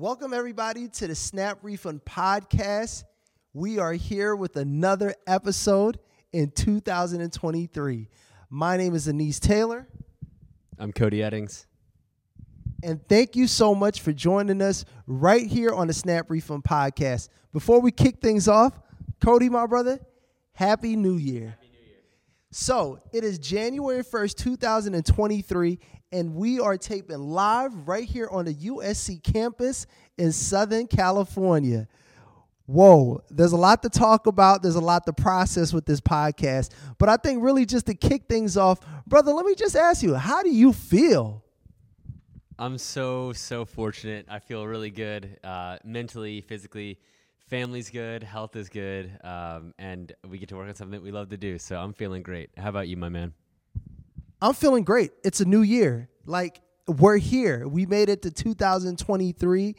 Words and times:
Welcome, 0.00 0.32
everybody, 0.32 0.88
to 0.88 1.08
the 1.08 1.14
Snap 1.14 1.58
Refund 1.60 2.06
Podcast. 2.06 3.04
We 3.52 3.78
are 3.78 3.92
here 3.92 4.34
with 4.34 4.56
another 4.56 5.14
episode 5.26 5.98
in 6.32 6.52
2023. 6.52 8.08
My 8.48 8.78
name 8.78 8.94
is 8.94 9.08
Anis 9.08 9.38
Taylor, 9.38 9.86
I'm 10.78 10.90
Cody 10.94 11.18
Eddings. 11.18 11.66
and 12.82 13.06
thank 13.10 13.36
you 13.36 13.46
so 13.46 13.74
much 13.74 14.00
for 14.00 14.14
joining 14.14 14.62
us 14.62 14.86
right 15.06 15.46
here 15.46 15.74
on 15.74 15.88
the 15.88 15.92
Snap 15.92 16.30
Refund 16.30 16.64
Podcast. 16.64 17.28
Before 17.52 17.82
we 17.82 17.90
kick 17.90 18.22
things 18.22 18.48
off, 18.48 18.72
Cody, 19.20 19.50
my 19.50 19.66
brother, 19.66 20.00
Happy 20.54 20.96
New 20.96 21.18
Year. 21.18 21.58
So 22.52 23.00
it 23.12 23.22
is 23.22 23.38
January 23.38 24.02
1st, 24.02 24.36
2023, 24.36 25.78
and 26.12 26.34
we 26.34 26.60
are 26.60 26.76
taping 26.76 27.18
live 27.18 27.88
right 27.88 28.08
here 28.08 28.28
on 28.30 28.44
the 28.44 28.54
USC 28.54 29.22
campus 29.22 29.86
in 30.18 30.32
Southern 30.32 30.86
California. 30.86 31.88
Whoa, 32.66 33.22
there's 33.30 33.52
a 33.52 33.56
lot 33.56 33.82
to 33.82 33.88
talk 33.88 34.26
about. 34.26 34.62
There's 34.62 34.76
a 34.76 34.80
lot 34.80 35.04
to 35.06 35.12
process 35.12 35.72
with 35.72 35.86
this 35.86 36.00
podcast. 36.00 36.70
But 36.98 37.08
I 37.08 37.16
think, 37.16 37.42
really, 37.42 37.66
just 37.66 37.86
to 37.86 37.94
kick 37.94 38.26
things 38.28 38.56
off, 38.56 38.78
brother, 39.08 39.32
let 39.32 39.44
me 39.44 39.54
just 39.56 39.74
ask 39.74 40.02
you 40.02 40.14
how 40.14 40.42
do 40.42 40.50
you 40.50 40.72
feel? 40.72 41.44
I'm 42.58 42.78
so 42.78 43.32
so 43.32 43.64
fortunate. 43.64 44.26
I 44.28 44.38
feel 44.38 44.66
really 44.66 44.90
good, 44.90 45.38
uh, 45.42 45.78
mentally, 45.84 46.42
physically. 46.42 47.00
Family's 47.48 47.90
good, 47.90 48.22
health 48.22 48.54
is 48.54 48.68
good, 48.68 49.10
um, 49.24 49.74
and 49.76 50.12
we 50.28 50.38
get 50.38 50.50
to 50.50 50.56
work 50.56 50.68
on 50.68 50.74
something 50.76 51.00
that 51.00 51.02
we 51.02 51.10
love 51.10 51.30
to 51.30 51.36
do. 51.36 51.58
So 51.58 51.76
I'm 51.76 51.92
feeling 51.92 52.22
great. 52.22 52.50
How 52.56 52.68
about 52.68 52.86
you, 52.86 52.96
my 52.96 53.08
man? 53.08 53.32
I'm 54.42 54.54
feeling 54.54 54.84
great. 54.84 55.10
It's 55.22 55.40
a 55.40 55.44
new 55.44 55.60
year. 55.60 56.08
Like, 56.24 56.62
we're 56.88 57.18
here. 57.18 57.68
We 57.68 57.84
made 57.84 58.08
it 58.08 58.22
to 58.22 58.30
2023. 58.30 59.74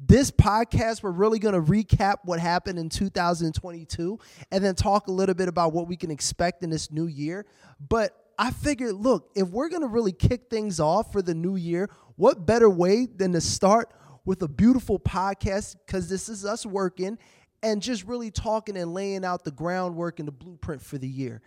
This 0.00 0.32
podcast, 0.32 1.04
we're 1.04 1.12
really 1.12 1.38
going 1.38 1.54
to 1.54 1.60
recap 1.60 2.16
what 2.24 2.40
happened 2.40 2.80
in 2.80 2.88
2022 2.88 4.18
and 4.50 4.64
then 4.64 4.74
talk 4.74 5.06
a 5.06 5.12
little 5.12 5.36
bit 5.36 5.46
about 5.46 5.72
what 5.72 5.86
we 5.86 5.96
can 5.96 6.10
expect 6.10 6.64
in 6.64 6.70
this 6.70 6.90
new 6.90 7.06
year. 7.06 7.46
But 7.78 8.10
I 8.36 8.50
figured, 8.50 8.94
look, 8.94 9.30
if 9.36 9.48
we're 9.48 9.68
going 9.68 9.82
to 9.82 9.88
really 9.88 10.12
kick 10.12 10.50
things 10.50 10.80
off 10.80 11.12
for 11.12 11.22
the 11.22 11.34
new 11.34 11.54
year, 11.54 11.88
what 12.16 12.44
better 12.44 12.68
way 12.68 13.06
than 13.06 13.32
to 13.34 13.40
start 13.40 13.92
with 14.24 14.42
a 14.42 14.48
beautiful 14.48 14.98
podcast? 14.98 15.76
Because 15.86 16.08
this 16.08 16.28
is 16.28 16.44
us 16.44 16.66
working 16.66 17.18
and 17.62 17.80
just 17.80 18.04
really 18.04 18.32
talking 18.32 18.76
and 18.76 18.92
laying 18.92 19.24
out 19.24 19.44
the 19.44 19.52
groundwork 19.52 20.18
and 20.18 20.26
the 20.26 20.32
blueprint 20.32 20.82
for 20.82 20.98
the 20.98 21.08
year. 21.08 21.40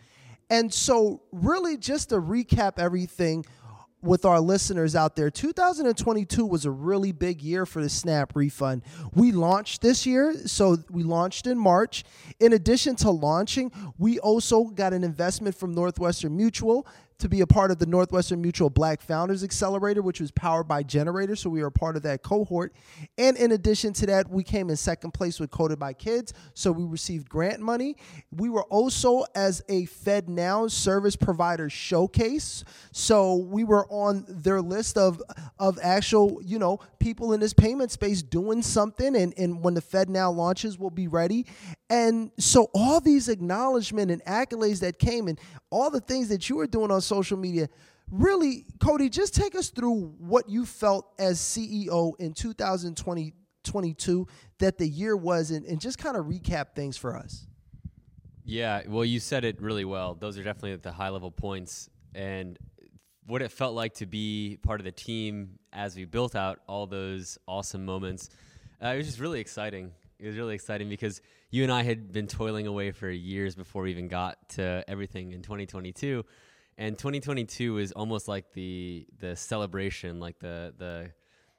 And 0.50 0.73
so, 0.73 1.22
really, 1.31 1.78
just 1.78 2.09
to 2.09 2.16
recap 2.16 2.80
everything 2.80 3.45
with 4.02 4.25
our 4.25 4.39
listeners 4.39 4.95
out 4.95 5.16
there, 5.16 5.30
2022 5.30 6.45
was 6.45 6.66
a 6.66 6.72
really 6.72 7.11
big 7.11 7.42
year 7.42 7.66
for 7.66 7.81
the 7.81 7.89
SNAP 7.89 8.36
refund. 8.36 8.81
We 9.14 9.31
launched 9.31 9.81
this 9.81 10.05
year, 10.05 10.33
so 10.47 10.77
we 10.89 11.03
launched 11.03 11.47
in 11.47 11.58
March. 11.58 12.03
In 12.39 12.53
addition 12.53 12.95
to 12.97 13.11
launching, 13.11 13.72
we 13.97 14.20
also 14.20 14.66
got 14.66 14.94
an 14.94 15.03
investment 15.03 15.55
from 15.55 15.75
Northwestern 15.75 16.36
Mutual 16.36 16.88
to 17.19 17.29
be 17.29 17.41
a 17.41 17.47
part 17.47 17.69
of 17.69 17.79
the 17.79 17.85
Northwestern 17.85 18.41
Mutual 18.41 18.69
Black 18.69 19.01
Founders 19.01 19.43
Accelerator, 19.43 20.01
which 20.01 20.21
was 20.21 20.31
powered 20.31 20.67
by 20.67 20.83
gener8tor. 20.83 21.37
So 21.37 21.49
we 21.49 21.61
were 21.61 21.67
a 21.67 21.71
part 21.71 21.97
of 21.97 22.03
that 22.03 22.23
cohort. 22.23 22.73
And 23.17 23.37
in 23.37 23.51
addition 23.51 23.93
to 23.93 24.05
that, 24.07 24.29
we 24.29 24.43
came 24.43 24.69
in 24.69 24.77
second 24.77 25.11
place 25.11 25.39
with 25.39 25.51
Coded 25.51 25.79
by 25.79 25.93
Kids. 25.93 26.33
So 26.53 26.71
we 26.71 26.85
received 26.85 27.29
grant 27.29 27.59
money. 27.59 27.97
We 28.31 28.49
were 28.49 28.63
also 28.63 29.25
as 29.35 29.61
a 29.67 29.85
Fed 29.85 30.29
Now 30.29 30.67
service 30.67 31.17
provider 31.17 31.69
showcase. 31.69 32.63
So 32.93 33.35
we 33.35 33.65
were 33.65 33.85
on 33.89 34.25
their 34.27 34.61
list 34.61 34.97
of 34.97 35.21
of 35.59 35.77
actual, 35.83 36.41
you 36.41 36.58
know, 36.58 36.79
people 36.99 37.33
in 37.33 37.41
this 37.41 37.53
payment 37.53 37.91
space 37.91 38.21
doing 38.21 38.61
something. 38.61 39.15
And, 39.15 39.33
and 39.37 39.61
when 39.61 39.73
the 39.73 39.81
Fed 39.81 40.09
Now 40.09 40.31
launches, 40.31 40.79
we'll 40.79 40.89
be 40.89 41.08
ready. 41.08 41.45
And 41.89 42.31
so 42.37 42.69
all 42.73 43.02
these 43.02 43.27
acknowledgement 43.27 44.11
and 44.11 44.23
accolades 44.25 44.79
that 44.81 44.99
came 44.99 45.27
and 45.27 45.39
all 45.69 45.89
the 45.89 46.02
things 46.02 46.30
that 46.30 46.49
you 46.49 46.55
were 46.55 46.67
doing 46.67 46.91
on 46.91 47.02
social 47.02 47.37
media, 47.37 47.69
really, 48.11 48.65
Cody, 48.80 49.09
just 49.09 49.35
take 49.35 49.55
us 49.55 49.69
through 49.69 50.15
what 50.17 50.49
you 50.49 50.65
felt 50.65 51.11
as 51.19 51.39
CEO 51.39 52.13
in 52.19 52.33
2022 52.33 54.27
that 54.59 54.77
the 54.77 54.87
year 54.87 55.15
was 55.15 55.52
and, 55.52 55.65
and 55.65 55.79
just 55.79 55.97
kind 55.97 56.17
of 56.17 56.25
recap 56.25 56.75
things 56.75 56.97
for 56.97 57.15
us. 57.15 57.45
Yeah, 58.43 58.81
well, 58.87 59.05
you 59.05 59.19
said 59.19 59.45
it 59.45 59.61
really 59.61 59.85
well. 59.85 60.15
Those 60.15 60.37
are 60.39 60.43
definitely 60.43 60.75
the 60.77 60.91
high 60.91 61.09
level 61.09 61.29
points. 61.29 61.89
And 62.15 62.58
what 63.27 63.43
it 63.43 63.52
felt 63.52 63.75
like 63.75 63.93
to 63.95 64.08
be 64.08 64.58
part 64.63 64.79
of 64.79 64.85
the 64.85 64.91
team 64.91 65.59
as 65.71 65.95
we 65.95 66.05
built 66.05 66.35
out 66.35 66.59
all 66.67 66.87
those 66.87 67.37
awesome 67.47 67.85
moments, 67.85 68.31
uh, 68.83 68.87
it 68.87 68.97
was 68.97 69.05
just 69.05 69.19
really 69.19 69.39
exciting. 69.39 69.91
It 70.19 70.27
was 70.27 70.35
really 70.35 70.55
exciting 70.55 70.89
because 70.89 71.21
you 71.49 71.63
and 71.63 71.71
I 71.71 71.83
had 71.83 72.11
been 72.11 72.27
toiling 72.27 72.67
away 72.67 72.91
for 72.91 73.09
years 73.09 73.55
before 73.55 73.83
we 73.83 73.91
even 73.91 74.09
got 74.09 74.49
to 74.49 74.83
everything 74.87 75.31
in 75.31 75.41
2022. 75.41 76.25
And 76.77 76.97
2022 76.97 77.73
was 77.73 77.93
almost 77.93 78.27
like 78.27 78.52
the 78.53 79.08
the 79.19 79.35
celebration, 79.35 80.19
like 80.19 80.39
the 80.39 80.73
the 80.77 81.11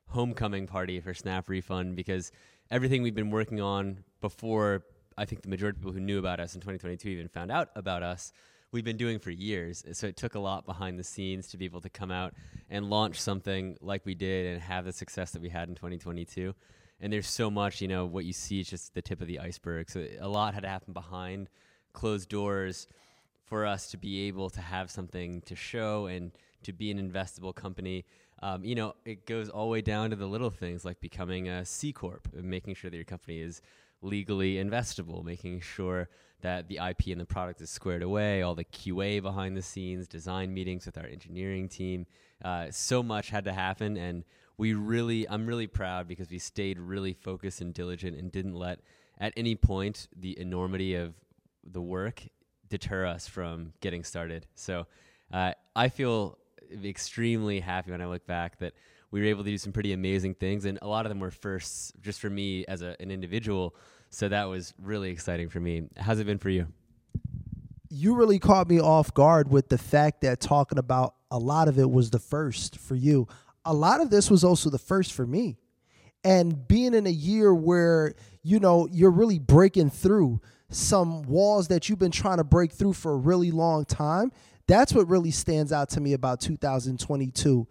homecoming 0.09 0.66
party 0.66 1.00
for 1.00 1.15
Snap 1.15 1.49
Refund 1.49 1.97
because 1.97 2.32
everything 2.70 3.03
we've 3.03 3.15
been 3.15 3.31
working 3.31 3.60
on 3.60 4.04
before 4.20 4.82
I 5.16 5.25
think 5.25 5.43
the 5.43 5.49
majority 5.49 5.76
of 5.76 5.81
people 5.81 5.93
who 5.93 6.00
knew 6.00 6.19
about 6.19 6.38
us 6.41 6.54
in 6.54 6.60
2022 6.60 7.09
even 7.09 7.28
found 7.28 7.50
out 7.50 7.70
about 7.75 8.03
us. 8.03 8.32
We've 8.72 8.84
been 8.84 8.97
doing 8.97 9.19
for 9.19 9.31
years. 9.31 9.84
So 9.93 10.06
it 10.06 10.16
took 10.16 10.34
a 10.34 10.38
lot 10.38 10.65
behind 10.65 10.99
the 10.99 11.04
scenes 11.04 11.49
to 11.49 11.56
be 11.56 11.65
able 11.65 11.81
to 11.81 11.88
come 11.88 12.10
out 12.10 12.34
and 12.69 12.88
launch 12.88 13.20
something 13.20 13.76
like 13.81 14.06
we 14.06 14.15
did 14.15 14.53
and 14.53 14.62
have 14.62 14.84
the 14.84 14.93
success 14.93 15.32
that 15.32 15.43
we 15.43 15.49
had 15.49 15.69
in 15.69 15.75
2022. 15.75 16.54
And 17.00 17.12
there's 17.12 17.28
so 17.28 17.50
much, 17.50 17.81
you 17.81 17.88
know, 17.88 18.05
what 18.05 18.25
you 18.25 18.33
see 18.33 18.61
is 18.61 18.69
just 18.69 18.94
the 18.94 19.03
tip 19.03 19.21
of 19.21 19.27
the 19.27 19.38
iceberg. 19.38 19.91
So 19.91 20.06
a 20.21 20.28
lot 20.28 20.55
had 20.55 20.65
to 20.65 20.69
happen 20.69 20.93
behind 20.93 21.49
closed 21.93 22.28
doors 22.28 22.87
for 23.47 23.66
us 23.66 23.91
to 23.91 23.97
be 23.97 24.28
able 24.28 24.50
to 24.50 24.61
have 24.61 24.91
something 24.91 25.41
to 25.43 25.56
show 25.56 26.06
and 26.06 26.31
to 26.62 26.72
be 26.72 26.91
an 26.91 26.99
investable 26.99 27.55
company. 27.55 28.05
Um, 28.43 28.65
you 28.65 28.75
know, 28.75 28.94
it 29.05 29.27
goes 29.27 29.49
all 29.49 29.65
the 29.65 29.71
way 29.71 29.81
down 29.81 30.11
to 30.11 30.16
the 30.16 30.27
little 30.27 30.50
things 30.50 30.84
like 30.84 31.00
becoming 31.00 31.49
a 31.49 31.65
C 31.65 31.93
corp, 31.93 32.28
and 32.34 32.44
making 32.44 32.75
sure 32.75 32.91
that 32.91 32.97
your 32.97 33.05
company 33.05 33.41
is 33.41 33.61
legally 34.03 34.55
investable, 34.55 35.25
making 35.25 35.61
sure 35.61 36.09
that 36.43 36.69
the 36.69 36.77
IP 36.77 37.09
and 37.09 37.21
the 37.21 37.27
product 37.27 37.61
is 37.61 37.69
squared 37.69 38.03
away, 38.03 38.41
all 38.41 38.55
the 38.55 38.65
QA 38.65 39.21
behind 39.21 39.56
the 39.56 39.62
scenes, 39.62 40.09
design 40.09 40.55
meetings 40.55 40.87
with 40.87 40.97
our 40.97 41.06
engineering 41.06 41.69
team. 41.69 42.06
Uh, 42.43 42.67
so 42.71 43.03
much 43.03 43.28
had 43.28 43.44
to 43.44 43.53
happen, 43.53 43.97
and 43.97 44.25
we 44.60 44.75
really, 44.75 45.26
I'm 45.26 45.47
really 45.47 45.66
proud 45.66 46.06
because 46.06 46.28
we 46.28 46.38
stayed 46.38 46.78
really 46.78 47.15
focused 47.15 47.62
and 47.62 47.72
diligent 47.72 48.19
and 48.19 48.31
didn't 48.31 48.54
let 48.54 48.81
at 49.19 49.32
any 49.34 49.54
point 49.54 50.06
the 50.15 50.38
enormity 50.38 50.94
of 50.97 51.15
the 51.65 51.81
work 51.81 52.22
deter 52.69 53.06
us 53.06 53.26
from 53.26 53.72
getting 53.81 54.04
started. 54.04 54.44
So 54.54 54.87
uh, 55.32 55.53
I 55.75 55.88
feel 55.88 56.37
extremely 56.84 57.60
happy 57.60 57.91
when 57.91 58.03
I 58.03 58.06
look 58.06 58.26
back 58.26 58.59
that 58.59 58.75
we 59.10 59.20
were 59.20 59.26
able 59.28 59.44
to 59.44 59.50
do 59.50 59.56
some 59.56 59.72
pretty 59.72 59.94
amazing 59.94 60.34
things, 60.34 60.66
and 60.66 60.78
a 60.82 60.87
lot 60.87 61.06
of 61.06 61.10
them 61.10 61.20
were 61.20 61.31
firsts 61.31 61.94
just 62.03 62.20
for 62.20 62.28
me 62.28 62.66
as 62.66 62.82
a, 62.82 62.94
an 63.00 63.10
individual. 63.10 63.75
So 64.10 64.28
that 64.28 64.44
was 64.44 64.75
really 64.78 65.09
exciting 65.09 65.49
for 65.49 65.60
me. 65.60 65.84
How's 65.97 66.19
it 66.19 66.26
been 66.26 66.38
for 66.38 66.50
you? 66.50 66.66
You 67.88 68.15
really 68.15 68.38
caught 68.38 68.69
me 68.69 68.78
off 68.78 69.15
guard 69.15 69.50
with 69.50 69.70
the 69.70 69.78
fact 69.78 70.20
that 70.20 70.38
talking 70.38 70.78
about 70.78 71.15
a 71.31 71.38
lot 71.38 71.66
of 71.66 71.78
it 71.78 71.91
was 71.91 72.10
the 72.10 72.19
first 72.19 72.76
for 72.76 72.94
you. 72.94 73.26
A 73.65 73.75
lot 73.75 74.00
of 74.00 74.10
this 74.10 74.31
was 74.31 74.44
also 74.44 74.71
the 74.71 74.78
first 74.78 75.12
for 75.12 75.26
me. 75.26 75.56
And 76.22 76.66
being 76.69 76.94
in 76.94 77.06
a 77.06 77.10
year 77.10 77.54
where, 77.54 78.15
you 78.43 78.60
know, 78.60 78.88
you're 78.91 79.10
really 79.10 79.38
breaking 79.38 79.91
through 79.91 80.41
some 80.69 81.22
walls 81.22 81.69
that 81.69 81.88
you've 81.88 81.99
been 81.99 82.11
trying 82.11 82.37
to 82.38 82.44
break 82.44 82.73
through 82.73 82.93
for 82.93 83.12
a 83.12 83.17
really 83.17 83.50
long 83.50 83.85
time, 83.85 84.32
that's 84.67 84.93
what 84.93 85.08
really 85.08 85.31
stands 85.31 85.73
out 85.73 85.88
to 85.90 86.00
me 86.00 86.12
about 86.12 86.40
2022. 86.40 87.67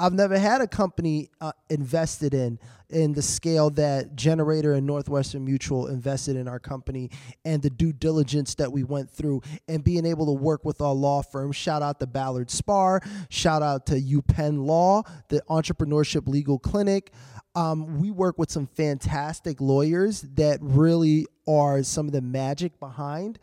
I've 0.00 0.12
never 0.12 0.38
had 0.38 0.60
a 0.60 0.68
company 0.68 1.30
uh, 1.40 1.52
invested 1.70 2.32
in 2.32 2.60
in 2.88 3.12
the 3.12 3.22
scale 3.22 3.68
that 3.70 4.14
gener8tor 4.14 4.76
and 4.76 4.86
Northwestern 4.86 5.44
Mutual 5.44 5.88
invested 5.88 6.36
in 6.36 6.46
our 6.48 6.60
company 6.60 7.10
and 7.44 7.60
the 7.60 7.68
due 7.68 7.92
diligence 7.92 8.54
that 8.54 8.72
we 8.72 8.84
went 8.84 9.10
through 9.10 9.42
and 9.66 9.82
being 9.82 10.06
able 10.06 10.26
to 10.26 10.32
work 10.32 10.64
with 10.64 10.80
our 10.80 10.94
law 10.94 11.20
firm. 11.20 11.52
Shout 11.52 11.82
out 11.82 11.98
to 12.00 12.06
Ballard 12.06 12.48
Spahr, 12.48 13.04
shout 13.28 13.62
out 13.62 13.86
to 13.86 13.94
UPenn 14.00 14.64
Law, 14.64 15.02
the 15.28 15.42
Entrepreneurship 15.50 16.28
Legal 16.28 16.58
Clinic. 16.58 17.12
Um, 17.54 18.00
we 18.00 18.10
work 18.10 18.38
with 18.38 18.50
some 18.50 18.68
fantastic 18.68 19.60
lawyers 19.60 20.22
that 20.34 20.58
really 20.62 21.26
are 21.48 21.82
some 21.82 22.06
of 22.06 22.12
the 22.12 22.22
magic 22.22 22.78
behind 22.78 23.38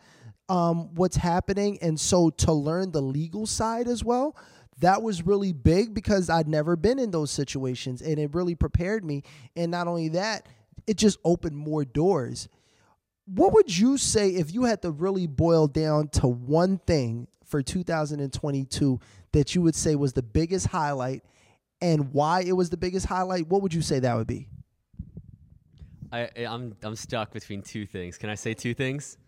um, 0.48 0.94
what's 0.94 1.16
happening. 1.16 1.78
And 1.82 1.98
so 1.98 2.30
to 2.30 2.52
learn 2.52 2.92
the 2.92 3.02
legal 3.02 3.46
side 3.46 3.88
as 3.88 4.04
well, 4.04 4.36
that 4.80 5.02
was 5.02 5.24
really 5.24 5.52
big 5.52 5.94
because 5.94 6.28
I'd 6.28 6.48
never 6.48 6.76
been 6.76 6.98
in 6.98 7.10
those 7.10 7.30
situations 7.30 8.02
and 8.02 8.18
it 8.18 8.34
really 8.34 8.54
prepared 8.54 9.04
me. 9.04 9.22
And 9.54 9.70
not 9.70 9.88
only 9.88 10.08
that, 10.10 10.48
it 10.86 10.96
just 10.96 11.18
opened 11.24 11.56
more 11.56 11.84
doors. 11.84 12.48
What 13.26 13.52
would 13.54 13.76
you 13.76 13.98
say 13.98 14.30
if 14.30 14.52
you 14.52 14.64
had 14.64 14.82
to 14.82 14.90
really 14.90 15.26
boil 15.26 15.66
down 15.66 16.08
to 16.08 16.26
one 16.26 16.78
thing 16.78 17.26
for 17.44 17.62
2022 17.62 19.00
that 19.32 19.54
you 19.54 19.62
would 19.62 19.74
say 19.74 19.94
was 19.94 20.12
the 20.12 20.22
biggest 20.22 20.68
highlight 20.68 21.24
and 21.80 22.12
why 22.12 22.42
it 22.42 22.52
was 22.52 22.70
the 22.70 22.76
biggest 22.76 23.06
highlight? 23.06 23.48
What 23.48 23.62
would 23.62 23.74
you 23.74 23.82
say 23.82 23.98
that 24.00 24.16
would 24.16 24.26
be? 24.26 24.48
I, 26.12 26.30
I'm 26.36 26.76
I'm 26.82 26.94
stuck 26.94 27.32
between 27.32 27.62
two 27.62 27.84
things. 27.84 28.16
Can 28.16 28.30
I 28.30 28.36
say 28.36 28.54
two 28.54 28.74
things? 28.74 29.18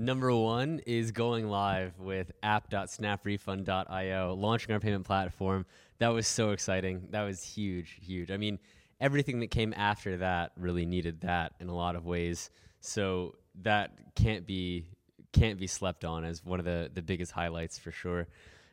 Number 0.00 0.34
one 0.34 0.80
is 0.86 1.12
going 1.12 1.50
live 1.50 1.98
with 1.98 2.32
app.snaprefund.io, 2.42 4.32
launching 4.32 4.72
our 4.72 4.80
payment 4.80 5.04
platform. 5.04 5.66
That 5.98 6.08
was 6.08 6.26
so 6.26 6.52
exciting. 6.52 7.08
That 7.10 7.24
was 7.24 7.42
huge, 7.44 7.98
huge. 8.00 8.30
I 8.30 8.38
mean, 8.38 8.58
everything 8.98 9.40
that 9.40 9.50
came 9.50 9.74
after 9.76 10.16
that 10.16 10.52
really 10.56 10.86
needed 10.86 11.20
that 11.20 11.52
in 11.60 11.68
a 11.68 11.74
lot 11.74 11.96
of 11.96 12.06
ways. 12.06 12.48
So 12.80 13.34
that 13.60 14.14
can't 14.14 14.46
be 14.46 14.86
can't 15.32 15.58
be 15.58 15.66
slept 15.66 16.06
on 16.06 16.24
as 16.24 16.42
one 16.42 16.60
of 16.60 16.64
the 16.64 16.90
the 16.94 17.02
biggest 17.02 17.32
highlights 17.32 17.78
for 17.78 17.92
sure. 17.92 18.26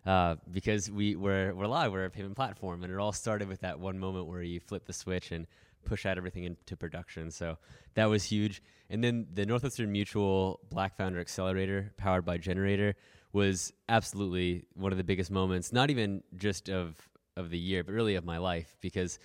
Uh, 0.06 0.38
because 0.50 0.90
we 0.90 1.18
we're 1.18 1.54
we're 1.54 1.68
live, 1.68 1.92
we're 1.92 2.06
a 2.06 2.10
payment 2.10 2.38
platform, 2.38 2.84
and 2.84 2.94
it 2.94 3.00
all 3.00 3.12
started 3.12 3.50
with 3.50 3.60
that 3.60 3.78
one 3.78 4.00
moment 4.00 4.28
where 4.28 4.44
you 4.44 4.62
flip 4.62 4.86
the 4.86 4.94
switch 4.94 5.34
and 5.34 5.46
push 5.88 6.06
out 6.06 6.18
everything 6.18 6.44
into 6.44 6.78
production. 6.78 7.32
So 7.32 7.58
that 7.96 8.06
was 8.06 8.24
huge. 8.24 8.62
And 8.90 9.04
then 9.04 9.28
the 9.34 9.46
Northwestern 9.46 9.92
Mutual 9.92 10.60
Black 10.70 10.96
Founder 10.96 11.20
Accelerator, 11.20 11.92
powered 11.98 12.26
by 12.26 12.38
gener8tor, 12.38 12.94
was 13.34 13.74
absolutely 13.90 14.66
one 14.76 14.92
of 14.92 14.98
the 14.98 15.04
biggest 15.04 15.32
moments, 15.32 15.74
not 15.74 15.90
even 15.90 16.24
just 16.36 16.70
of 16.70 16.96
of 17.38 17.52
the 17.52 17.58
year, 17.58 17.84
but 17.84 17.94
really 17.94 18.16
of 18.16 18.26
my 18.26 18.40
life, 18.40 18.76
because 18.82 19.20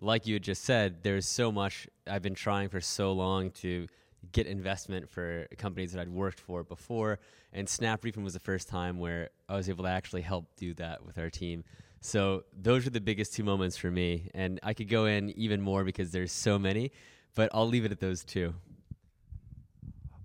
like 0.00 0.26
you 0.26 0.34
had 0.34 0.42
just 0.42 0.64
said, 0.64 1.02
there's 1.02 1.26
so 1.26 1.50
much 1.50 1.88
I've 2.06 2.22
been 2.22 2.34
trying 2.34 2.68
for 2.68 2.80
so 2.80 3.12
long 3.12 3.50
to 3.62 3.88
get 4.32 4.46
investment 4.46 5.08
for 5.10 5.46
companies 5.58 5.92
that 5.92 6.00
I'd 6.00 6.08
worked 6.08 6.40
for 6.40 6.62
before. 6.62 7.18
And 7.52 7.68
Snap 7.68 8.04
Refund 8.04 8.24
was 8.24 8.34
the 8.34 8.40
first 8.40 8.68
time 8.68 8.98
where 8.98 9.30
I 9.48 9.56
was 9.56 9.68
able 9.68 9.84
to 9.84 9.90
actually 9.90 10.22
help 10.22 10.46
do 10.56 10.74
that 10.74 11.04
with 11.04 11.18
our 11.18 11.30
team. 11.30 11.64
So 12.06 12.44
those 12.56 12.86
are 12.86 12.90
the 12.90 13.00
biggest 13.00 13.34
two 13.34 13.44
moments 13.44 13.76
for 13.76 13.90
me. 13.90 14.30
And 14.34 14.60
I 14.62 14.74
could 14.74 14.88
go 14.88 15.06
in 15.06 15.30
even 15.30 15.60
more 15.60 15.84
because 15.84 16.12
there's 16.12 16.32
so 16.32 16.58
many, 16.58 16.92
but 17.34 17.50
I'll 17.52 17.66
leave 17.66 17.84
it 17.84 17.92
at 17.92 18.00
those 18.00 18.24
two. 18.24 18.54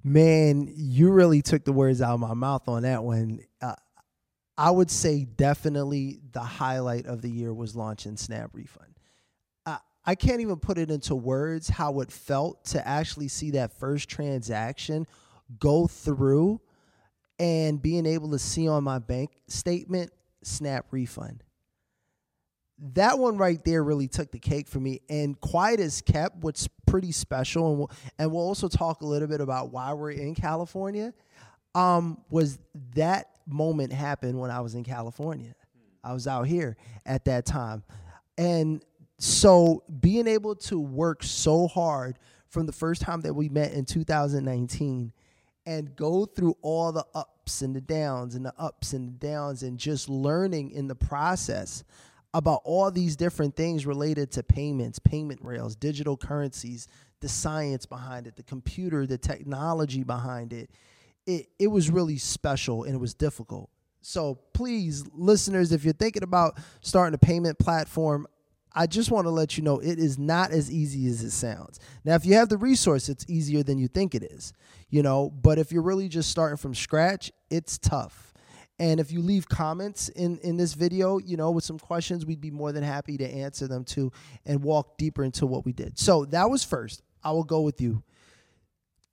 Man, 0.03 0.71
you 0.75 1.11
really 1.11 1.41
took 1.41 1.63
the 1.63 1.73
words 1.73 2.01
out 2.01 2.13
of 2.13 2.19
my 2.19 2.33
mouth 2.33 2.67
on 2.67 2.83
that 2.83 3.03
one. 3.03 3.39
Uh, 3.61 3.75
I 4.57 4.71
would 4.71 4.89
say 4.91 5.25
definitely 5.25 6.19
the 6.31 6.39
highlight 6.39 7.05
of 7.05 7.21
the 7.21 7.29
year 7.29 7.53
was 7.53 7.75
launching 7.75 8.17
Snap 8.17 8.51
Refund. 8.53 8.91
I 10.03 10.15
can't 10.15 10.41
even 10.41 10.57
put 10.57 10.77
it 10.77 10.89
into 10.89 11.13
words 11.13 11.69
how 11.69 11.99
it 11.99 12.11
felt 12.11 12.65
to 12.65 12.85
actually 12.87 13.27
see 13.27 13.51
that 13.51 13.73
first 13.73 14.09
transaction 14.09 15.05
go 15.59 15.85
through 15.85 16.59
and 17.37 17.81
being 17.81 18.05
able 18.05 18.31
to 18.31 18.39
see 18.39 18.67
on 18.67 18.83
my 18.83 18.97
bank 18.97 19.31
statement 19.47 20.11
snap 20.43 20.87
refund. 20.91 21.43
That 22.93 23.19
one 23.19 23.37
right 23.37 23.63
there 23.63 23.83
really 23.83 24.07
took 24.07 24.31
the 24.31 24.39
cake 24.39 24.67
for 24.67 24.79
me. 24.79 25.01
And 25.07 25.39
quiet 25.39 25.79
as 25.79 26.01
kept, 26.01 26.37
what's 26.37 26.67
pretty 26.87 27.11
special, 27.11 27.69
and 27.69 27.79
we'll, 27.79 27.91
and 28.17 28.31
we'll 28.31 28.41
also 28.41 28.67
talk 28.67 29.01
a 29.01 29.05
little 29.05 29.27
bit 29.27 29.39
about 29.39 29.71
why 29.71 29.93
we're 29.93 30.11
in 30.11 30.33
California, 30.33 31.13
um, 31.75 32.21
was 32.29 32.57
that 32.95 33.27
moment 33.47 33.93
happened 33.93 34.39
when 34.39 34.49
I 34.49 34.61
was 34.61 34.75
in 34.75 34.83
California. 34.83 35.53
I 36.03 36.13
was 36.13 36.27
out 36.27 36.47
here 36.47 36.75
at 37.05 37.25
that 37.25 37.45
time. 37.45 37.83
And 38.37 38.83
so 39.19 39.83
being 39.99 40.27
able 40.27 40.55
to 40.55 40.79
work 40.79 41.23
so 41.23 41.67
hard 41.67 42.17
from 42.49 42.65
the 42.65 42.71
first 42.71 43.01
time 43.01 43.21
that 43.21 43.33
we 43.33 43.49
met 43.49 43.73
in 43.73 43.85
2019 43.85 45.13
and 45.67 45.95
go 45.95 46.25
through 46.25 46.57
all 46.61 46.91
the 46.91 47.05
ups 47.13 47.61
and 47.61 47.75
the 47.75 47.81
downs 47.81 48.33
and 48.33 48.45
the 48.45 48.53
ups 48.57 48.93
and 48.93 49.07
the 49.07 49.27
downs 49.27 49.61
and 49.61 49.77
just 49.77 50.09
learning 50.09 50.71
in 50.71 50.87
the 50.87 50.95
process 50.95 51.83
about 52.33 52.61
all 52.63 52.89
these 52.91 53.15
different 53.15 53.55
things 53.55 53.85
related 53.85 54.31
to 54.31 54.43
payments, 54.43 54.99
payment 54.99 55.41
rails, 55.43 55.75
digital 55.75 56.15
currencies, 56.15 56.87
the 57.19 57.29
science 57.29 57.85
behind 57.85 58.27
it, 58.27 58.35
the 58.35 58.43
computer, 58.43 59.05
the 59.05 59.17
technology 59.17 60.03
behind 60.03 60.53
it. 60.53 60.69
It 61.25 61.49
it 61.59 61.67
was 61.67 61.89
really 61.89 62.17
special 62.17 62.83
and 62.83 62.95
it 62.95 62.99
was 62.99 63.13
difficult. 63.13 63.69
So 64.01 64.39
please, 64.53 65.03
listeners, 65.13 65.71
if 65.71 65.83
you're 65.83 65.93
thinking 65.93 66.23
about 66.23 66.57
starting 66.81 67.13
a 67.13 67.19
payment 67.19 67.59
platform, 67.59 68.27
I 68.73 68.87
just 68.87 69.11
want 69.11 69.25
to 69.25 69.31
let 69.31 69.57
you 69.57 69.63
know 69.63 69.79
it 69.79 69.99
is 69.99 70.17
not 70.17 70.51
as 70.51 70.71
easy 70.71 71.07
as 71.07 71.23
it 71.23 71.31
sounds. 71.31 71.79
Now, 72.05 72.15
if 72.15 72.25
you 72.25 72.35
have 72.35 72.49
the 72.49 72.57
resource, 72.57 73.09
it's 73.09 73.25
easier 73.27 73.63
than 73.63 73.77
you 73.77 73.87
think 73.87 74.15
it 74.15 74.23
is, 74.23 74.53
you 74.89 75.03
know, 75.03 75.29
but 75.29 75.59
if 75.59 75.71
you're 75.71 75.81
really 75.81 76.07
just 76.07 76.29
starting 76.29 76.57
from 76.57 76.73
scratch, 76.73 77.31
it's 77.49 77.77
tough. 77.77 78.30
And 78.81 78.99
if 78.99 79.11
you 79.11 79.21
leave 79.21 79.47
comments 79.47 80.09
in, 80.09 80.39
in 80.39 80.57
this 80.57 80.73
video, 80.73 81.19
you 81.19 81.37
know, 81.37 81.51
with 81.51 81.63
some 81.63 81.77
questions, 81.77 82.25
we'd 82.25 82.41
be 82.41 82.49
more 82.49 82.71
than 82.71 82.81
happy 82.81 83.15
to 83.15 83.23
answer 83.23 83.67
them 83.67 83.83
too 83.83 84.11
and 84.43 84.63
walk 84.63 84.97
deeper 84.97 85.23
into 85.23 85.45
what 85.45 85.65
we 85.65 85.71
did. 85.71 85.99
So 85.99 86.25
that 86.25 86.49
was 86.49 86.63
first. 86.63 87.03
I 87.23 87.29
will 87.29 87.43
go 87.43 87.61
with 87.61 87.79
you. 87.79 88.01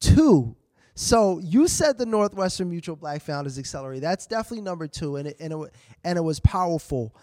Two, 0.01 0.57
so 0.95 1.39
you 1.41 1.69
said 1.69 1.99
the 1.99 2.07
Northwestern 2.07 2.71
Mutual 2.71 2.97
Black 2.97 3.21
Founders 3.25 3.59
Accelerator. 3.59 4.01
That's 4.01 4.27
definitely 4.27 4.63
number 4.63 4.89
two, 4.89 5.17
and 5.17 5.29
it, 5.29 5.37
and 5.39 5.53
it, 5.53 5.75
and 6.03 6.17
it 6.17 6.23
was 6.23 6.41
powerful. 6.41 7.15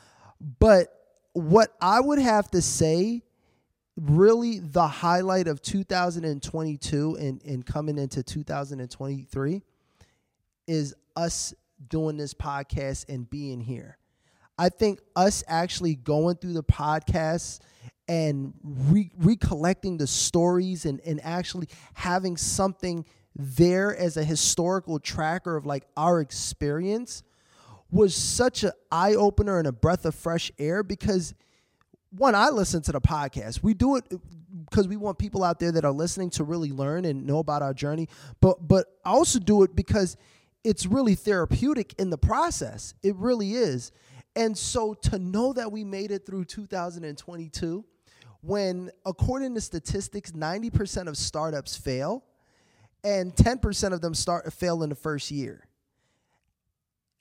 But 0.59 0.89
what 1.33 1.75
I 1.81 1.99
would 1.99 2.19
have 2.19 2.51
to 2.51 2.61
say, 2.61 3.23
really 3.97 4.59
the 4.59 4.87
highlight 4.87 5.47
of 5.47 5.63
2022 5.63 7.15
and, 7.15 7.41
and 7.41 7.65
coming 7.65 7.97
into 7.97 8.21
2023 8.21 9.63
is 10.67 10.93
us 11.15 11.55
doing 11.87 12.17
this 12.17 12.33
podcast 12.33 13.05
and 13.09 13.29
being 13.29 13.61
here. 13.61 13.97
I 14.57 14.69
think 14.69 14.99
us 15.15 15.43
actually 15.47 15.95
going 15.95 16.37
through 16.37 16.53
the 16.53 16.63
podcast 16.63 17.59
and 18.07 18.53
re- 18.63 19.11
recollecting 19.17 19.97
the 19.97 20.07
stories 20.07 20.85
and, 20.85 21.01
and 21.05 21.19
actually 21.23 21.67
having 21.93 22.37
something 22.37 23.05
there 23.35 23.95
as 23.95 24.15
a 24.15 24.23
historical 24.23 24.99
tracker 24.99 25.57
of 25.57 25.65
like 25.65 25.85
our 25.97 26.21
experience 26.21 27.23
was 27.91 28.15
such 28.15 28.63
an 28.63 28.71
eye 28.91 29.13
opener 29.13 29.57
and 29.57 29.67
a 29.67 29.71
breath 29.71 30.05
of 30.05 30.15
fresh 30.15 30.51
air 30.57 30.83
because 30.83 31.33
one, 32.17 32.35
I 32.35 32.49
listen 32.49 32.81
to 32.83 32.91
the 32.91 33.01
podcast. 33.01 33.61
We 33.61 33.73
do 33.73 33.97
it 33.97 34.05
uh, 34.13 34.17
because 34.69 34.87
we 34.87 34.95
want 34.95 35.17
people 35.17 35.43
out 35.43 35.59
there 35.59 35.71
that 35.73 35.83
are 35.83 35.91
listening 35.91 36.29
to 36.31 36.43
really 36.43 36.71
learn 36.71 37.05
and 37.05 37.25
know 37.25 37.39
about 37.39 37.61
our 37.61 37.73
journey. 37.73 38.07
But 38.39 38.65
but 38.65 38.87
I 39.03 39.09
also 39.09 39.39
do 39.39 39.63
it 39.63 39.75
because 39.75 40.15
it's 40.65 40.85
really 40.85 41.15
therapeutic 41.15 41.93
in 41.97 42.09
the 42.09 42.17
process. 42.17 42.93
It 43.03 43.15
really 43.15 43.53
is. 43.53 43.91
And 44.35 44.57
so 44.57 44.93
to 44.93 45.19
know 45.19 45.53
that 45.53 45.71
we 45.71 45.83
made 45.83 46.11
it 46.11 46.25
through 46.25 46.45
2022 46.45 47.85
when 48.41 48.91
according 49.05 49.55
to 49.55 49.61
statistics 49.61 50.31
90% 50.31 51.07
of 51.07 51.17
startups 51.17 51.77
fail 51.77 52.25
and 53.03 53.33
10% 53.33 53.93
of 53.93 54.01
them 54.01 54.13
start 54.13 54.51
fail 54.51 54.83
in 54.83 54.89
the 54.89 54.95
first 54.95 55.31
year 55.31 55.67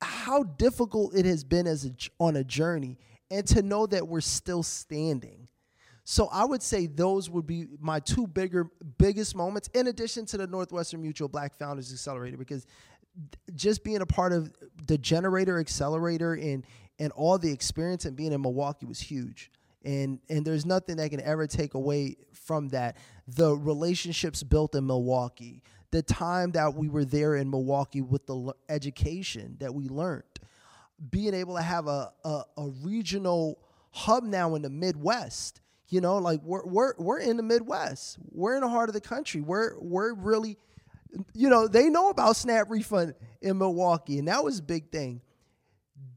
how 0.04 0.42
difficult 0.42 1.14
it 1.14 1.24
has 1.24 1.44
been 1.44 1.66
as 1.66 1.86
a, 1.86 1.90
on 2.18 2.36
a 2.36 2.44
journey 2.44 2.98
and 3.30 3.46
to 3.46 3.62
know 3.62 3.86
that 3.86 4.06
we're 4.06 4.20
still 4.20 4.62
standing. 4.62 5.48
So 6.04 6.28
I 6.30 6.44
would 6.44 6.62
say 6.62 6.86
those 6.86 7.30
would 7.30 7.46
be 7.46 7.66
my 7.80 7.98
two 8.00 8.26
bigger 8.26 8.68
biggest 8.98 9.34
moments 9.34 9.70
in 9.72 9.86
addition 9.86 10.26
to 10.26 10.36
the 10.36 10.46
Northwestern 10.46 11.00
Mutual 11.00 11.28
Black 11.28 11.54
Founders 11.58 11.90
Accelerator 11.90 12.36
because 12.36 12.66
just 13.54 13.84
being 13.84 14.00
a 14.00 14.06
part 14.06 14.32
of 14.32 14.52
the 14.86 14.98
gener8tor 14.98 15.60
accelerator 15.60 16.34
and 16.34 16.64
and 16.98 17.12
all 17.12 17.38
the 17.38 17.50
experience 17.50 18.04
and 18.04 18.16
being 18.16 18.32
in 18.32 18.40
Milwaukee 18.40 18.86
was 18.86 19.00
huge. 19.00 19.50
And 19.84 20.20
and 20.28 20.44
there's 20.44 20.64
nothing 20.64 20.96
that 20.96 21.10
can 21.10 21.20
ever 21.20 21.46
take 21.46 21.74
away 21.74 22.16
from 22.32 22.68
that. 22.68 22.96
The 23.28 23.56
relationships 23.56 24.42
built 24.42 24.74
in 24.74 24.86
Milwaukee, 24.86 25.62
the 25.90 26.02
time 26.02 26.52
that 26.52 26.74
we 26.74 26.88
were 26.88 27.04
there 27.04 27.36
in 27.36 27.50
Milwaukee 27.50 28.00
with 28.00 28.26
the 28.26 28.54
education 28.68 29.56
that 29.60 29.74
we 29.74 29.88
learned, 29.88 30.24
being 31.10 31.34
able 31.34 31.56
to 31.56 31.62
have 31.62 31.86
a, 31.86 32.12
a, 32.24 32.42
a 32.56 32.68
regional 32.82 33.58
hub 33.90 34.24
now 34.24 34.54
in 34.54 34.62
the 34.62 34.70
Midwest. 34.70 35.60
You 35.88 36.00
know, 36.00 36.16
like 36.16 36.40
we're, 36.42 36.64
we're 36.64 36.94
we're 36.96 37.20
in 37.20 37.36
the 37.36 37.42
Midwest. 37.42 38.18
We're 38.30 38.54
in 38.54 38.62
the 38.62 38.68
heart 38.68 38.88
of 38.88 38.94
the 38.94 39.00
country. 39.00 39.42
We're 39.42 39.78
we're 39.78 40.14
really, 40.14 40.56
you 41.34 41.48
know, 41.48 41.68
they 41.68 41.88
know 41.88 42.10
about 42.10 42.36
Snap 42.36 42.70
Refund 42.70 43.14
in 43.40 43.58
Milwaukee, 43.58 44.18
and 44.18 44.28
that 44.28 44.42
was 44.42 44.58
a 44.58 44.62
big 44.62 44.90
thing. 44.90 45.20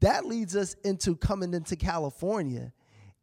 That 0.00 0.26
leads 0.26 0.56
us 0.56 0.74
into 0.84 1.16
coming 1.16 1.54
into 1.54 1.76
California, 1.76 2.72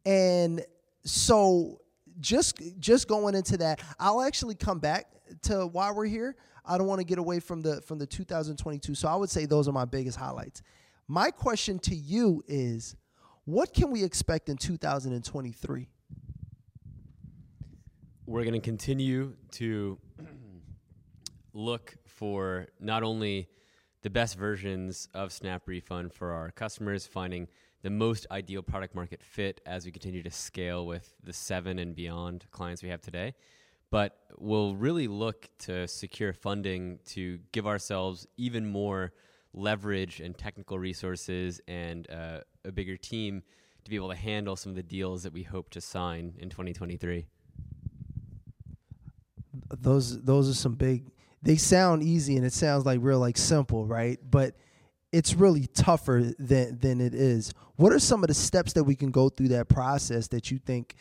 and 0.04 0.64
so 1.04 1.80
just 2.20 2.60
just 2.78 3.08
going 3.08 3.34
into 3.34 3.56
that, 3.58 3.80
I'll 3.98 4.22
actually 4.22 4.54
come 4.54 4.78
back 4.78 5.06
to 5.42 5.66
why 5.66 5.90
we're 5.90 6.06
here. 6.06 6.36
I 6.64 6.78
don't 6.78 6.86
want 6.86 7.00
to 7.00 7.04
get 7.04 7.18
away 7.18 7.40
from 7.40 7.62
the 7.62 7.80
from 7.82 7.98
the 7.98 8.06
2022. 8.06 8.94
So 8.94 9.08
I 9.08 9.16
would 9.16 9.30
say 9.30 9.46
those 9.46 9.68
are 9.68 9.72
my 9.72 9.84
biggest 9.84 10.18
highlights. 10.18 10.62
My 11.08 11.30
question 11.30 11.78
to 11.80 11.94
you 11.94 12.42
is 12.48 12.96
what 13.44 13.72
can 13.72 13.90
we 13.90 14.02
expect 14.02 14.48
in 14.48 14.56
2023? 14.56 15.88
We're 18.26 18.42
going 18.42 18.54
to 18.54 18.60
continue 18.60 19.34
to 19.52 19.98
look 21.56 21.96
for 22.04 22.66
not 22.78 23.02
only 23.02 23.48
the 24.02 24.10
best 24.10 24.38
versions 24.38 25.08
of 25.14 25.32
Snap 25.32 25.66
Refund 25.66 26.12
for 26.12 26.32
our 26.32 26.50
customers, 26.50 27.06
finding 27.06 27.48
the 27.82 27.90
most 27.90 28.26
ideal 28.30 28.62
product 28.62 28.94
market 28.94 29.22
fit 29.22 29.60
as 29.66 29.84
we 29.84 29.90
continue 29.90 30.22
to 30.22 30.30
scale 30.30 30.86
with 30.86 31.14
the 31.24 31.32
seven 31.32 31.78
and 31.78 31.94
beyond 31.94 32.44
clients 32.50 32.82
we 32.82 32.88
have 32.90 33.00
today, 33.00 33.34
but 33.90 34.18
we'll 34.38 34.76
really 34.76 35.08
look 35.08 35.48
to 35.58 35.88
secure 35.88 36.32
funding 36.32 36.98
to 37.06 37.38
give 37.52 37.66
ourselves 37.66 38.26
even 38.36 38.66
more 38.66 39.12
leverage 39.54 40.20
and 40.20 40.36
technical 40.36 40.78
resources 40.78 41.60
and 41.66 42.10
uh, 42.10 42.40
a 42.64 42.72
bigger 42.72 42.96
team 42.96 43.42
to 43.84 43.90
be 43.90 43.96
able 43.96 44.10
to 44.10 44.16
handle 44.16 44.56
some 44.56 44.70
of 44.70 44.76
the 44.76 44.82
deals 44.82 45.22
that 45.22 45.32
we 45.32 45.42
hope 45.42 45.70
to 45.70 45.80
sign 45.80 46.34
in 46.38 46.50
2023. 46.50 47.26
Those 49.80 50.22
those 50.22 50.50
are 50.50 50.54
some 50.54 50.74
big. 50.74 51.10
They 51.42 51.56
sound 51.56 52.02
easy 52.02 52.36
and 52.36 52.44
it 52.44 52.52
sounds 52.52 52.84
like 52.84 53.00
real 53.02 53.20
like 53.20 53.36
simple, 53.36 53.86
right? 53.86 54.18
But 54.28 54.56
it's 55.12 55.34
really 55.34 55.66
tougher 55.66 56.32
than 56.38 56.78
than 56.78 57.00
it 57.00 57.14
is. 57.14 57.52
What 57.76 57.92
are 57.92 57.98
some 57.98 58.24
of 58.24 58.28
the 58.28 58.34
steps 58.34 58.72
that 58.74 58.84
we 58.84 58.96
can 58.96 59.10
go 59.10 59.28
through 59.28 59.48
that 59.48 59.68
process 59.68 60.28
that 60.28 60.50
you 60.50 60.58
think 60.58 60.94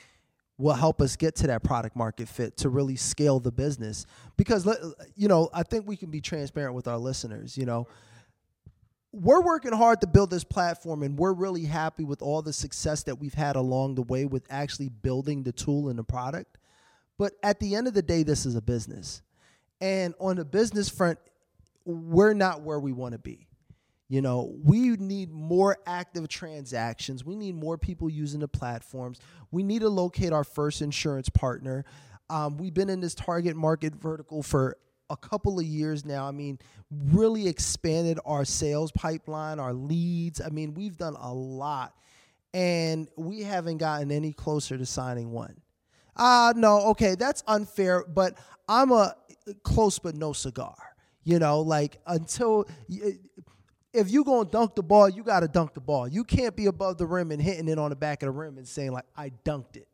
will 0.58 0.74
help 0.74 1.02
us 1.02 1.16
get 1.16 1.36
to 1.36 1.48
that 1.48 1.64
product 1.64 1.96
market 1.96 2.30
fit 2.30 2.56
to 2.58 2.70
really 2.70 2.96
scale 2.96 3.40
the 3.40 3.52
business? 3.52 4.06
Because 4.38 4.68
you 5.16 5.28
know, 5.28 5.50
I 5.54 5.64
think 5.64 5.88
we 5.88 5.98
can 5.98 6.12
be 6.12 6.22
transparent 6.22 6.76
with 6.76 6.88
our 6.88 6.98
listeners, 6.98 7.58
you 7.58 7.66
know. 7.66 7.88
We're 9.12 9.42
working 9.42 9.72
hard 9.72 10.02
to 10.02 10.08
build 10.08 10.30
this 10.30 10.44
platform 10.44 11.02
and 11.02 11.18
we're 11.18 11.34
really 11.34 11.64
happy 11.64 12.04
with 12.04 12.22
all 12.22 12.42
the 12.42 12.52
success 12.52 13.04
that 13.04 13.18
we've 13.18 13.34
had 13.34 13.56
along 13.56 13.96
the 13.96 14.02
way 14.02 14.26
with 14.26 14.46
actually 14.50 14.90
building 14.90 15.44
the 15.44 15.54
tool 15.54 15.88
and 15.88 15.98
the 15.98 16.04
product. 16.04 16.58
But 17.18 17.34
at 17.42 17.62
the 17.62 17.76
end 17.76 17.88
of 17.88 17.94
the 17.94 18.02
day, 18.02 18.24
this 18.24 18.46
is 18.46 18.56
a 18.56 18.62
business. 18.62 19.22
And 19.82 20.14
on 20.20 20.38
the 20.38 20.46
business 20.46 20.90
front, 20.90 21.20
we're 21.86 22.34
not 22.34 22.62
where 22.62 22.80
we 22.80 22.92
want 22.92 23.14
to 23.14 23.20
be. 23.20 23.48
You 24.08 24.22
know, 24.22 24.56
we 24.64 24.90
need 24.90 25.32
more 25.32 25.78
active 25.88 26.28
transactions. 26.28 27.26
We 27.26 27.36
need 27.36 27.56
more 27.56 27.78
people 27.78 28.10
using 28.10 28.40
the 28.40 28.48
platforms. 28.48 29.20
We 29.52 29.64
need 29.64 29.80
to 29.80 29.90
locate 29.90 30.32
our 30.32 30.44
first 30.44 30.82
insurance 30.82 31.28
partner. 31.30 31.86
Um, 32.30 32.58
we've 32.58 32.74
been 32.74 32.90
in 32.90 33.02
this 33.02 33.16
target 33.16 33.56
market 33.56 33.96
vertical 33.96 34.44
for 34.44 34.78
a 35.10 35.18
couple 35.18 35.60
of 35.60 35.66
years 35.66 36.06
now. 36.06 36.28
I 36.28 36.32
mean, 36.32 36.60
really 36.92 37.48
expanded 37.48 38.20
our 38.26 38.46
sales 38.46 38.92
pipeline, 38.92 39.60
our 39.60 39.74
leads. 39.74 40.40
I 40.40 40.50
mean, 40.50 40.74
we've 40.74 40.98
done 40.98 41.16
a 41.20 41.34
lot, 41.34 41.94
and 42.54 43.08
we 43.16 43.42
haven't 43.42 43.78
gotten 43.78 44.12
any 44.12 44.34
closer 44.34 44.78
to 44.78 44.86
signing 44.86 45.32
one. 45.32 45.62
Ah, 46.16 46.54
no, 46.56 46.82
okay, 46.88 47.16
that's 47.16 47.44
unfair, 47.48 48.06
but 48.08 48.38
I'm 48.68 48.92
a 48.92 49.16
close 49.64 50.00
but 50.00 50.16
no 50.16 50.34
cigar. 50.34 50.76
You 51.24 51.40
know, 51.40 51.62
like 51.62 52.00
until 52.06 52.68
if 52.88 54.12
you 54.12 54.24
gonna 54.24 54.50
dunk 54.50 54.76
the 54.76 54.84
ball, 54.84 55.10
you 55.10 55.24
gotta 55.24 55.48
dunk 55.48 55.74
the 55.74 55.82
ball. 55.82 56.08
You 56.08 56.24
can't 56.24 56.56
be 56.56 56.68
above 56.68 56.98
the 56.98 57.06
rim 57.06 57.32
and 57.32 57.42
hitting 57.42 57.68
it 57.68 57.80
on 57.80 57.90
the 57.90 57.96
back 57.96 58.22
of 58.22 58.28
the 58.28 58.32
rim 58.32 58.58
and 58.58 58.68
saying 58.68 58.92
like 58.92 59.06
I 59.18 59.32
dunked 59.44 59.76
it. 59.76 59.88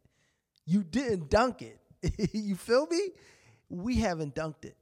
You 0.66 0.84
didn't 0.84 1.30
dunk 1.30 1.62
it. 1.62 1.80
you 2.34 2.56
feel 2.56 2.86
me? 2.88 3.12
We 3.70 3.96
haven't 3.98 4.36
dunked 4.36 4.66
it. 4.66 4.76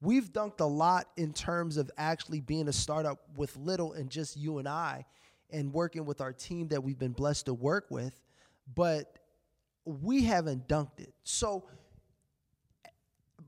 We've 0.00 0.32
dunked 0.32 0.60
a 0.60 0.64
lot 0.64 1.06
in 1.16 1.32
terms 1.32 1.76
of 1.76 1.90
actually 1.98 2.40
being 2.40 2.68
a 2.68 2.72
startup 2.72 3.18
with 3.34 3.56
little 3.56 3.94
and 3.94 4.08
just 4.08 4.36
you 4.36 4.58
and 4.58 4.68
I 4.68 5.04
and 5.50 5.72
working 5.72 6.04
with 6.04 6.20
our 6.20 6.32
team 6.32 6.68
that 6.68 6.84
we've 6.84 6.98
been 6.98 7.12
blessed 7.12 7.46
to 7.46 7.54
work 7.54 7.86
with, 7.90 8.20
but 8.74 9.17
we 9.88 10.24
haven't 10.24 10.68
dunked 10.68 11.00
it. 11.00 11.12
So 11.24 11.64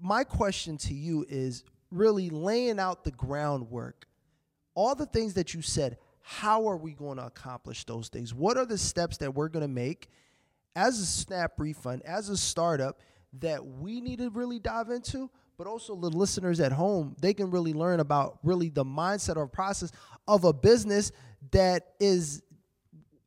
my 0.01 0.25
question 0.25 0.77
to 0.79 0.95
you 0.95 1.27
is 1.29 1.65
really 1.91 2.31
laying 2.31 2.79
out 2.79 3.05
the 3.05 3.11
groundwork 3.11 4.07
all 4.75 4.95
the 4.95 5.07
things 5.07 5.35
that 5.35 5.53
you 5.53 5.63
said, 5.63 5.99
how 6.23 6.67
are 6.69 6.77
we 6.77 6.93
going 6.93 7.19
to 7.19 7.27
accomplish 7.27 7.85
those 7.85 8.09
things? 8.09 8.33
What 8.33 8.57
are 8.57 8.67
the 8.67 8.79
steps 8.79 9.17
that 9.19 9.35
we're 9.35 9.49
going 9.49 9.63
to 9.63 9.69
make 9.69 10.09
as 10.77 10.99
a 10.99 11.07
Snap 11.07 11.53
refund, 11.59 12.03
as 12.05 12.29
a 12.29 12.37
startup 12.37 13.01
that 13.41 13.65
we 13.65 14.01
need 14.01 14.19
to 14.19 14.31
really 14.31 14.59
dive 14.59 14.91
into? 14.91 15.31
But 15.59 15.67
also 15.67 15.95
the 15.97 16.09
listeners 16.09 16.61
at 16.61 16.73
home, 16.73 17.15
they 17.21 17.35
can 17.35 17.51
really 17.51 17.75
learn 17.75 18.01
about 18.01 18.39
really 18.43 18.71
the 18.71 18.85
mindset 18.85 19.37
or 19.37 19.47
process 19.47 19.93
of 20.27 20.45
a 20.45 20.53
business 20.53 21.13
that 21.51 21.95
is 22.01 22.43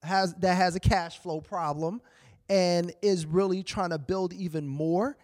has 0.01 0.33
that 0.35 0.55
has 0.55 0.75
a 0.75 0.79
cash 0.79 1.19
flow 1.19 1.39
problem 1.39 2.01
and 2.49 2.93
is 3.01 3.25
really 3.25 3.63
trying 3.63 3.91
to 3.91 3.97
build 3.97 4.33
even 4.33 4.67
more 4.67 5.17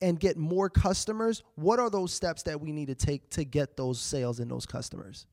and 0.00 0.20
get 0.20 0.36
more 0.36 0.68
customers. 0.68 1.42
What 1.54 1.78
are 1.78 1.90
those 1.90 2.12
steps 2.12 2.42
that 2.44 2.60
we 2.60 2.72
need 2.72 2.86
to 2.86 2.94
take 2.94 3.30
to 3.30 3.44
get 3.44 3.76
those 3.76 4.00
sales 4.00 4.40
and 4.40 4.50
those 4.50 4.66
customers? 4.66 5.26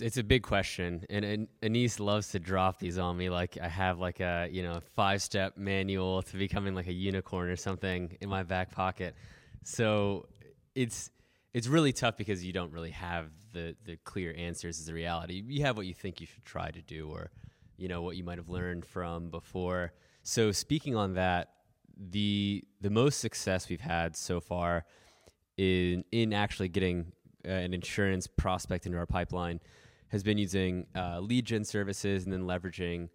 It's 0.00 0.16
a 0.16 0.22
big 0.22 0.42
question, 0.44 1.04
and, 1.10 1.24
and 1.24 1.48
Anis 1.60 1.98
loves 1.98 2.28
to 2.30 2.38
drop 2.38 2.78
these 2.78 2.98
on 2.98 3.16
me. 3.16 3.28
Like 3.28 3.58
I 3.60 3.68
have 3.68 3.98
like 3.98 4.20
a 4.20 4.48
you 4.50 4.62
know 4.62 4.80
five 4.94 5.20
step 5.20 5.56
manual 5.56 6.22
to 6.22 6.36
becoming 6.36 6.74
like 6.74 6.86
a 6.86 6.92
unicorn 6.92 7.50
or 7.50 7.56
something 7.56 8.16
in 8.20 8.28
my 8.28 8.44
back 8.44 8.70
pocket. 8.70 9.16
So 9.64 10.28
it's 10.76 11.10
it's 11.52 11.66
really 11.66 11.92
tough 11.92 12.16
because 12.16 12.44
you 12.44 12.52
don't 12.52 12.72
really 12.72 12.92
have 12.92 13.30
the 13.52 13.74
the 13.84 13.96
clear 14.04 14.32
answers 14.38 14.80
as 14.80 14.88
a 14.88 14.94
reality. 14.94 15.42
You 15.46 15.64
have 15.64 15.76
what 15.76 15.86
you 15.86 15.94
think 15.94 16.20
you 16.20 16.26
should 16.26 16.44
try 16.44 16.70
to 16.70 16.80
do, 16.82 17.08
or 17.08 17.30
you 17.76 17.88
know 17.88 18.02
what 18.02 18.16
you 18.16 18.24
might 18.24 18.38
have 18.38 18.48
learned 18.48 18.84
from 18.84 19.30
before. 19.30 19.92
So 20.22 20.52
speaking 20.52 20.94
on 20.96 21.14
that, 21.14 21.50
the 21.96 22.64
the 22.80 22.90
most 22.90 23.20
success 23.20 23.68
we've 23.68 23.80
had 23.80 24.16
so 24.16 24.40
far 24.40 24.84
in 25.56 26.04
in 26.12 26.32
actually 26.32 26.68
getting 26.68 27.12
uh, 27.46 27.50
an 27.50 27.74
insurance 27.74 28.26
prospect 28.26 28.86
into 28.86 28.98
our 28.98 29.06
pipeline 29.06 29.60
has 30.08 30.22
been 30.22 30.38
using 30.38 30.86
uh, 30.94 31.18
lead 31.20 31.44
gen 31.46 31.64
services 31.64 32.24
and 32.24 32.32
then 32.32 32.42
leveraging 32.42 33.08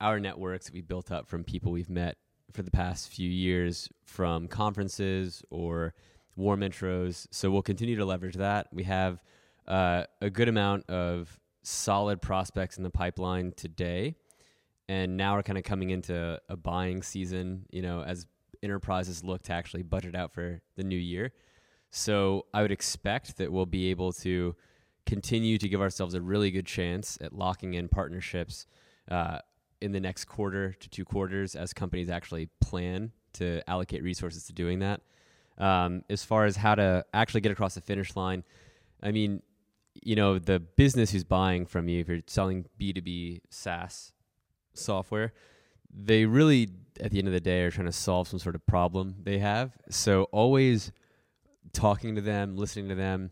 our 0.00 0.18
networks 0.18 0.66
that 0.66 0.74
we 0.74 0.80
built 0.80 1.12
up 1.12 1.28
from 1.28 1.44
people 1.44 1.70
we've 1.70 1.90
met 1.90 2.16
for 2.52 2.62
the 2.62 2.70
past 2.70 3.08
few 3.08 3.30
years 3.30 3.88
from 4.04 4.48
conferences 4.48 5.42
or 5.50 5.94
warm 6.36 6.60
intros. 6.60 7.26
So 7.30 7.50
we'll 7.50 7.62
continue 7.62 7.96
to 7.96 8.04
leverage 8.04 8.34
that. 8.36 8.66
We 8.72 8.82
have 8.84 9.22
uh, 9.66 10.04
a 10.20 10.28
good 10.28 10.48
amount 10.48 10.88
of 10.90 11.38
solid 11.62 12.20
prospects 12.20 12.76
in 12.76 12.82
the 12.82 12.90
pipeline 12.90 13.52
today. 13.56 14.16
And 14.88 15.16
now 15.16 15.36
we're 15.36 15.42
kind 15.42 15.58
of 15.58 15.64
coming 15.64 15.90
into 15.90 16.40
a 16.48 16.56
buying 16.56 17.02
season, 17.02 17.66
you 17.70 17.82
know, 17.82 18.02
as 18.02 18.26
enterprises 18.62 19.24
look 19.24 19.42
to 19.44 19.52
actually 19.52 19.82
budget 19.82 20.14
out 20.14 20.32
for 20.32 20.60
the 20.76 20.82
new 20.82 20.98
year. 20.98 21.32
So 21.90 22.46
I 22.52 22.62
would 22.62 22.72
expect 22.72 23.36
that 23.38 23.52
we'll 23.52 23.66
be 23.66 23.90
able 23.90 24.12
to 24.14 24.56
continue 25.06 25.58
to 25.58 25.68
give 25.68 25.80
ourselves 25.80 26.14
a 26.14 26.20
really 26.20 26.50
good 26.50 26.66
chance 26.66 27.18
at 27.20 27.32
locking 27.32 27.74
in 27.74 27.88
partnerships 27.88 28.66
uh, 29.10 29.38
in 29.80 29.92
the 29.92 30.00
next 30.00 30.26
quarter 30.26 30.72
to 30.72 30.88
two 30.88 31.04
quarters 31.04 31.54
as 31.54 31.72
companies 31.72 32.08
actually 32.08 32.48
plan 32.60 33.12
to 33.34 33.68
allocate 33.68 34.02
resources 34.02 34.44
to 34.44 34.52
doing 34.52 34.78
that. 34.78 35.00
Um, 35.58 36.02
as 36.08 36.24
far 36.24 36.44
as 36.44 36.56
how 36.56 36.74
to 36.74 37.04
actually 37.12 37.40
get 37.40 37.52
across 37.52 37.74
the 37.74 37.80
finish 37.80 38.16
line, 38.16 38.44
I 39.02 39.10
mean, 39.10 39.42
you 39.94 40.16
know, 40.16 40.38
the 40.38 40.60
business 40.60 41.10
who's 41.10 41.24
buying 41.24 41.66
from 41.66 41.88
you, 41.88 42.00
if 42.00 42.08
you're 42.08 42.20
selling 42.26 42.66
B2B 42.80 43.42
SaaS 43.50 44.12
software, 44.74 45.32
they 45.92 46.24
really, 46.24 46.70
at 47.00 47.10
the 47.10 47.18
end 47.18 47.28
of 47.28 47.34
the 47.34 47.40
day, 47.40 47.62
are 47.62 47.70
trying 47.70 47.86
to 47.86 47.92
solve 47.92 48.28
some 48.28 48.38
sort 48.38 48.54
of 48.54 48.66
problem 48.66 49.16
they 49.22 49.38
have. 49.38 49.72
So 49.90 50.24
always 50.24 50.92
talking 51.72 52.14
to 52.14 52.20
them, 52.20 52.56
listening 52.56 52.88
to 52.88 52.94
them, 52.94 53.30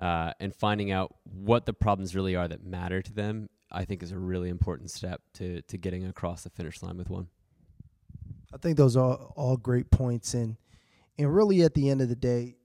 uh, 0.00 0.32
and 0.40 0.54
finding 0.54 0.90
out 0.90 1.14
what 1.24 1.66
the 1.66 1.72
problems 1.72 2.14
really 2.14 2.34
are 2.34 2.48
that 2.48 2.64
matter 2.64 3.02
to 3.02 3.12
them, 3.12 3.48
I 3.70 3.84
think 3.84 4.02
is 4.02 4.12
a 4.12 4.18
really 4.18 4.48
important 4.48 4.90
step 4.90 5.20
to 5.34 5.62
to 5.62 5.78
getting 5.78 6.06
across 6.06 6.42
the 6.42 6.50
finish 6.50 6.82
line 6.82 6.96
with 6.96 7.10
one. 7.10 7.28
I 8.52 8.56
think 8.56 8.76
those 8.76 8.96
are 8.96 9.14
all 9.36 9.56
great 9.56 9.90
points, 9.90 10.34
and 10.34 10.56
and 11.18 11.32
really 11.34 11.62
at 11.62 11.74
the 11.74 11.90
end 11.90 12.00
of 12.00 12.08
the 12.08 12.16
day, 12.16 12.56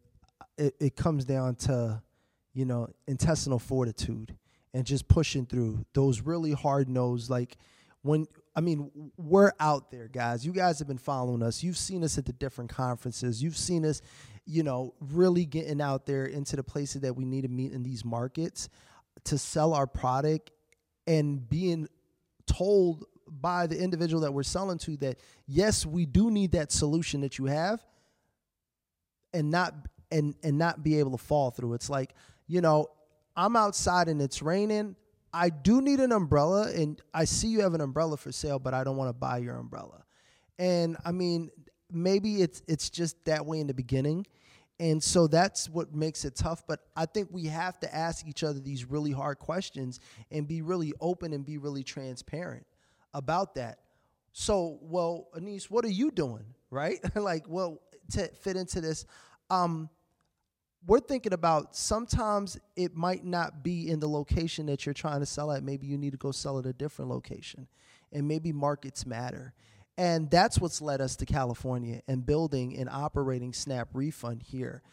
it, 0.57 0.75
it 0.79 0.95
comes 0.95 1.25
down 1.25 1.55
to 1.55 2.01
you 2.55 2.65
know 2.65 2.89
intestinal 3.07 3.59
fortitude 3.59 4.35
and 4.73 4.83
just 4.83 5.07
pushing 5.07 5.45
through 5.45 5.85
those 5.93 6.21
really 6.21 6.53
hard 6.53 6.89
nosed 6.89 7.29
like 7.29 7.57
when 8.01 8.27
I 8.57 8.61
mean, 8.61 9.11
we're 9.17 9.51
out 9.59 9.91
there, 9.91 10.07
guys. 10.07 10.45
You 10.45 10.53
guys 10.53 10.79
have 10.79 10.87
been 10.87 10.99
following 10.99 11.43
us. 11.43 11.61
You've 11.61 11.77
seen 11.77 12.03
us 12.05 12.17
at 12.17 12.25
the 12.25 12.31
different 12.31 12.69
conferences. 12.69 13.43
You've 13.43 13.57
seen 13.57 13.83
us 13.83 14.01
you 14.45 14.63
know, 14.63 14.93
really 14.99 15.45
getting 15.45 15.81
out 15.81 16.05
there 16.05 16.25
into 16.25 16.55
the 16.55 16.63
places 16.63 17.01
that 17.01 17.15
we 17.15 17.25
need 17.25 17.41
to 17.41 17.47
meet 17.47 17.71
in 17.71 17.83
these 17.83 18.05
markets 18.05 18.69
to 19.25 19.37
sell 19.37 19.73
our 19.73 19.87
product 19.87 20.51
and 21.07 21.47
being 21.49 21.87
told 22.45 23.05
by 23.27 23.65
the 23.65 23.77
individual 23.77 24.21
that 24.21 24.31
we're 24.31 24.43
selling 24.43 24.77
to 24.77 24.95
that 24.97 25.19
yes, 25.47 25.85
we 25.85 26.05
do 26.05 26.29
need 26.29 26.51
that 26.51 26.71
solution 26.71 27.21
that 27.21 27.39
you 27.39 27.45
have 27.45 27.83
and 29.33 29.49
not 29.49 29.73
and 30.11 30.35
and 30.43 30.57
not 30.57 30.83
be 30.83 30.99
able 30.99 31.11
to 31.11 31.17
fall 31.17 31.49
through. 31.49 31.73
It's 31.73 31.89
like, 31.89 32.13
you 32.47 32.61
know, 32.61 32.89
I'm 33.35 33.55
outside 33.55 34.07
and 34.07 34.21
it's 34.21 34.41
raining. 34.41 34.95
I 35.33 35.49
do 35.49 35.81
need 35.81 35.99
an 35.99 36.11
umbrella 36.11 36.71
and 36.71 37.01
I 37.13 37.25
see 37.25 37.47
you 37.47 37.61
have 37.61 37.73
an 37.73 37.81
umbrella 37.81 38.17
for 38.17 38.31
sale, 38.31 38.59
but 38.59 38.73
I 38.73 38.83
don't 38.83 38.97
want 38.97 39.09
to 39.09 39.13
buy 39.13 39.39
your 39.39 39.57
umbrella. 39.57 40.03
And 40.57 40.95
I 41.05 41.11
mean, 41.11 41.49
maybe 41.91 42.41
it's 42.41 42.61
it's 42.67 42.89
just 42.89 43.23
that 43.25 43.45
way 43.45 43.59
in 43.59 43.67
the 43.67 43.73
beginning 43.73 44.25
and 44.79 45.01
so 45.01 45.27
that's 45.27 45.69
what 45.69 45.93
makes 45.93 46.25
it 46.25 46.35
tough 46.35 46.63
but 46.67 46.81
i 46.95 47.05
think 47.05 47.29
we 47.31 47.45
have 47.45 47.79
to 47.79 47.95
ask 47.95 48.27
each 48.27 48.43
other 48.43 48.59
these 48.59 48.85
really 48.85 49.11
hard 49.11 49.37
questions 49.37 49.99
and 50.31 50.47
be 50.47 50.61
really 50.61 50.93
open 50.99 51.31
and 51.31 51.45
be 51.45 51.57
really 51.57 51.83
transparent 51.83 52.65
about 53.13 53.55
that 53.55 53.79
So, 54.33 54.79
well, 54.81 55.29
Anis, 55.35 55.71
what 55.71 55.85
are 55.85 55.89
you 55.89 56.11
doing? 56.11 56.45
Right? 56.69 56.99
like, 57.15 57.45
well, 57.47 57.81
to 58.11 58.27
fit 58.29 58.57
into 58.57 58.81
this, 58.81 59.05
um, 59.49 59.89
we're 60.87 60.99
thinking 60.99 61.33
about 61.33 61.75
sometimes 61.75 62.59
it 62.75 62.95
might 62.95 63.25
not 63.25 63.63
be 63.63 63.89
in 63.89 63.99
the 63.99 64.07
location 64.07 64.67
that 64.67 64.85
you're 64.85 64.93
trying 64.93 65.19
to 65.19 65.25
sell 65.25 65.51
at. 65.51 65.63
Maybe 65.63 65.87
you 65.87 65.97
need 65.97 66.11
to 66.11 66.17
go 66.17 66.31
sell 66.31 66.59
at 66.59 66.65
a 66.65 66.73
different 66.73 67.09
location. 67.09 67.67
And 68.11 68.27
maybe 68.27 68.51
markets 68.51 69.05
matter. 69.05 69.53
And 69.97 70.29
that's 70.29 70.59
what's 70.59 70.81
led 70.81 71.01
us 71.01 71.15
to 71.17 71.25
California 71.25 72.01
and 72.07 72.25
building 72.25 72.77
and 72.77 72.89
operating 72.89 73.53
Snap 73.53 73.89
Refund 73.93 74.43
here. 74.43 74.83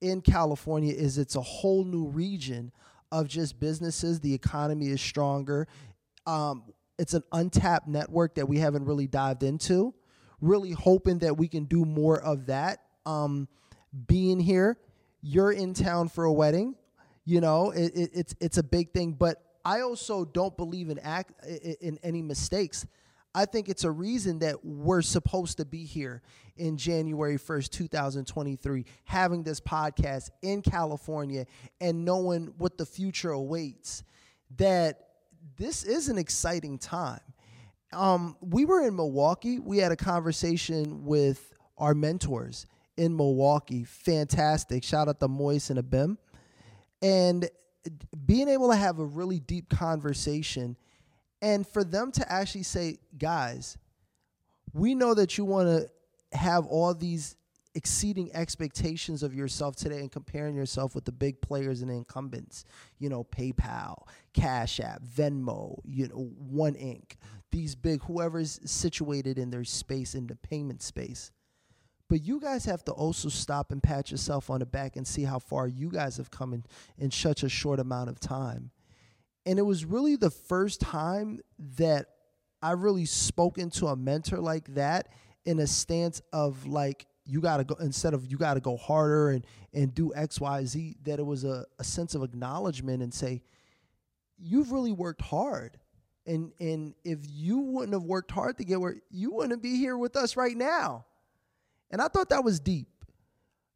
In 0.00 0.20
California 0.20 0.92
is 0.92 1.18
it's 1.18 1.36
a 1.36 1.42
whole 1.42 1.84
new 1.84 2.06
region 2.06 2.72
of 3.12 3.28
just 3.28 3.60
businesses. 3.60 4.20
The 4.20 4.34
economy 4.34 4.88
is 4.88 5.00
stronger. 5.00 5.68
Um, 6.26 6.64
it's 6.98 7.14
an 7.14 7.22
untapped 7.32 7.86
network 7.86 8.34
that 8.34 8.48
we 8.48 8.58
haven't 8.58 8.84
really 8.84 9.06
dived 9.06 9.42
into. 9.42 9.94
Really 10.40 10.72
hoping 10.72 11.20
that 11.20 11.36
we 11.36 11.48
can 11.48 11.64
do 11.64 11.84
more 11.84 12.20
of 12.20 12.46
that. 12.46 12.80
Um, 13.04 13.48
being 14.06 14.40
here, 14.40 14.76
you're 15.26 15.52
in 15.52 15.74
town 15.74 16.08
for 16.08 16.24
a 16.24 16.32
wedding. 16.32 16.76
You 17.24 17.40
know, 17.40 17.72
it, 17.72 17.92
it, 17.94 18.10
it's 18.14 18.34
it's 18.40 18.58
a 18.58 18.62
big 18.62 18.92
thing. 18.92 19.12
But 19.12 19.42
I 19.64 19.80
also 19.80 20.24
don't 20.24 20.56
believe 20.56 20.90
in 20.90 20.98
act 21.00 21.44
in 21.80 21.98
any 22.02 22.22
mistakes. 22.22 22.86
I 23.34 23.44
think 23.44 23.68
it's 23.68 23.84
a 23.84 23.90
reason 23.90 24.38
that 24.38 24.64
we're 24.64 25.02
supposed 25.02 25.58
to 25.58 25.66
be 25.66 25.84
here 25.84 26.22
in 26.56 26.78
January 26.78 27.36
1st, 27.36 27.70
2023, 27.70 28.86
having 29.04 29.42
this 29.42 29.60
podcast 29.60 30.30
in 30.40 30.62
California 30.62 31.44
and 31.78 32.02
knowing 32.02 32.54
what 32.56 32.78
the 32.78 32.86
future 32.86 33.32
awaits. 33.32 34.04
That 34.56 35.00
this 35.58 35.84
is 35.84 36.08
an 36.08 36.16
exciting 36.16 36.78
time. 36.78 37.20
Um, 37.92 38.36
we 38.40 38.64
were 38.64 38.86
in 38.86 38.96
Milwaukee. 38.96 39.58
We 39.58 39.78
had 39.78 39.92
a 39.92 39.96
conversation 39.96 41.04
with 41.04 41.52
our 41.76 41.94
mentors 41.94 42.66
in 42.96 43.16
Milwaukee. 43.16 43.84
Fantastic. 43.84 44.84
Shout 44.84 45.08
out 45.08 45.20
to 45.20 45.28
Moise 45.28 45.70
and 45.70 45.78
Abim. 45.78 46.16
And 47.02 47.48
being 48.24 48.48
able 48.48 48.70
to 48.70 48.76
have 48.76 48.98
a 48.98 49.04
really 49.04 49.38
deep 49.38 49.68
conversation 49.68 50.76
and 51.42 51.66
for 51.66 51.84
them 51.84 52.10
to 52.12 52.32
actually 52.32 52.62
say, 52.62 52.98
guys, 53.16 53.76
we 54.72 54.94
know 54.94 55.14
that 55.14 55.38
you 55.38 55.44
want 55.44 55.68
to 55.68 56.36
have 56.36 56.66
all 56.66 56.94
these 56.94 57.36
exceeding 57.74 58.34
expectations 58.34 59.22
of 59.22 59.34
yourself 59.34 59.76
today 59.76 59.98
and 59.98 60.10
comparing 60.10 60.56
yourself 60.56 60.94
with 60.94 61.04
the 61.04 61.12
big 61.12 61.40
players 61.42 61.82
and 61.82 61.90
incumbents, 61.90 62.64
you 62.98 63.08
know, 63.10 63.22
PayPal, 63.22 64.02
Cash 64.32 64.80
App, 64.80 65.02
Venmo, 65.02 65.78
you 65.84 66.08
know, 66.08 66.30
One 66.38 66.74
Inc. 66.74 67.16
These 67.52 67.74
big 67.74 68.02
whoever's 68.02 68.58
situated 68.64 69.38
in 69.38 69.50
their 69.50 69.64
space 69.64 70.14
in 70.14 70.26
the 70.26 70.36
payment 70.36 70.82
space. 70.82 71.30
But 72.08 72.22
you 72.22 72.40
guys 72.40 72.64
have 72.66 72.84
to 72.84 72.92
also 72.92 73.28
stop 73.28 73.72
and 73.72 73.82
pat 73.82 74.10
yourself 74.10 74.48
on 74.48 74.60
the 74.60 74.66
back 74.66 74.96
and 74.96 75.06
see 75.06 75.24
how 75.24 75.38
far 75.38 75.66
you 75.66 75.90
guys 75.90 76.16
have 76.18 76.30
come 76.30 76.52
in, 76.52 76.64
in 76.98 77.10
such 77.10 77.42
a 77.42 77.48
short 77.48 77.80
amount 77.80 78.10
of 78.10 78.20
time. 78.20 78.70
And 79.44 79.58
it 79.58 79.62
was 79.62 79.84
really 79.84 80.16
the 80.16 80.30
first 80.30 80.80
time 80.80 81.40
that 81.76 82.06
I 82.62 82.72
really 82.72 83.04
spoken 83.04 83.70
to 83.70 83.88
a 83.88 83.96
mentor 83.96 84.38
like 84.38 84.74
that 84.74 85.08
in 85.44 85.58
a 85.58 85.66
stance 85.66 86.20
of 86.32 86.66
like, 86.66 87.06
you 87.24 87.40
got 87.40 87.56
to 87.56 87.64
go 87.64 87.74
instead 87.80 88.14
of 88.14 88.30
you 88.30 88.36
got 88.36 88.54
to 88.54 88.60
go 88.60 88.76
harder 88.76 89.30
and 89.30 89.44
and 89.74 89.92
do 89.92 90.14
x 90.14 90.40
y 90.40 90.64
z 90.64 90.96
that 91.02 91.18
it 91.18 91.26
was 91.26 91.44
a, 91.44 91.64
a 91.78 91.84
sense 91.84 92.14
of 92.14 92.22
acknowledgement 92.22 93.02
and 93.02 93.12
say 93.12 93.42
you've 94.38 94.70
really 94.70 94.92
worked 94.92 95.22
hard 95.22 95.76
and 96.26 96.52
and 96.60 96.94
if 97.04 97.18
you 97.28 97.58
wouldn't 97.58 97.92
have 97.92 98.04
worked 98.04 98.30
hard 98.30 98.56
to 98.58 98.64
get 98.64 98.80
where 98.80 98.96
you 99.10 99.32
wouldn't 99.32 99.62
be 99.62 99.76
here 99.76 99.98
with 99.98 100.16
us 100.16 100.36
right 100.36 100.56
now 100.56 101.04
and 101.90 102.00
i 102.00 102.08
thought 102.08 102.28
that 102.28 102.44
was 102.44 102.60
deep 102.60 102.88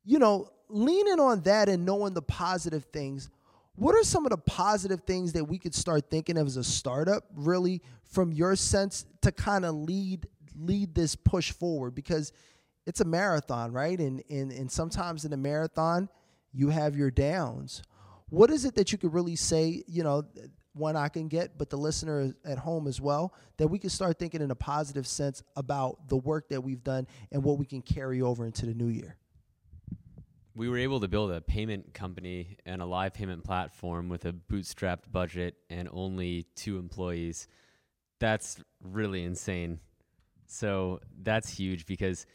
you 0.04 0.18
know 0.18 0.48
leaning 0.68 1.18
on 1.20 1.40
that 1.42 1.68
and 1.68 1.84
knowing 1.84 2.14
the 2.14 2.22
positive 2.22 2.84
things 2.92 3.28
what 3.76 3.94
are 3.94 4.02
some 4.02 4.26
of 4.26 4.30
the 4.30 4.38
positive 4.38 5.02
things 5.02 5.32
that 5.32 5.44
we 5.44 5.58
could 5.58 5.74
start 5.74 6.10
thinking 6.10 6.36
of 6.36 6.46
as 6.46 6.56
a 6.56 6.64
startup 6.64 7.24
really 7.34 7.80
from 8.04 8.32
your 8.32 8.54
sense 8.56 9.04
to 9.22 9.32
kind 9.32 9.64
of 9.64 9.74
lead 9.74 10.26
lead 10.56 10.94
this 10.94 11.14
push 11.14 11.52
forward 11.52 11.94
because 11.94 12.32
it's 12.86 13.00
a 13.00 13.04
marathon, 13.04 13.72
right? 13.72 13.98
And, 13.98 14.22
and 14.30 14.50
and 14.50 14.70
sometimes 14.70 15.24
in 15.24 15.32
a 15.32 15.36
marathon, 15.36 16.08
you 16.52 16.70
have 16.70 16.96
your 16.96 17.10
downs. 17.10 17.82
What 18.28 18.50
is 18.50 18.64
it 18.64 18.74
that 18.76 18.92
you 18.92 18.98
could 18.98 19.12
really 19.12 19.36
say, 19.36 19.82
you 19.86 20.02
know, 20.02 20.24
one 20.72 20.96
I 20.96 21.08
can 21.08 21.28
get, 21.28 21.58
but 21.58 21.70
the 21.70 21.76
listener 21.76 22.34
at 22.44 22.58
home 22.58 22.86
as 22.86 23.00
well, 23.00 23.34
that 23.56 23.68
we 23.68 23.78
can 23.78 23.90
start 23.90 24.18
thinking 24.18 24.40
in 24.40 24.50
a 24.50 24.54
positive 24.54 25.06
sense 25.06 25.42
about 25.56 26.08
the 26.08 26.16
work 26.16 26.48
that 26.50 26.62
we've 26.62 26.82
done 26.82 27.06
and 27.32 27.42
what 27.42 27.58
we 27.58 27.66
can 27.66 27.82
carry 27.82 28.22
over 28.22 28.46
into 28.46 28.66
the 28.66 28.74
new 28.74 28.88
year? 28.88 29.16
We 30.54 30.68
were 30.68 30.78
able 30.78 31.00
to 31.00 31.08
build 31.08 31.30
a 31.32 31.40
payment 31.40 31.94
company 31.94 32.56
and 32.66 32.82
a 32.82 32.84
live 32.84 33.14
payment 33.14 33.44
platform 33.44 34.08
with 34.08 34.24
a 34.24 34.32
bootstrapped 34.32 35.10
budget 35.10 35.56
and 35.70 35.88
only 35.92 36.46
two 36.54 36.78
employees. 36.78 37.48
That's 38.18 38.60
really 38.82 39.24
insane. 39.24 39.80
So 40.46 41.00
that's 41.22 41.48
huge 41.48 41.86
because 41.86 42.26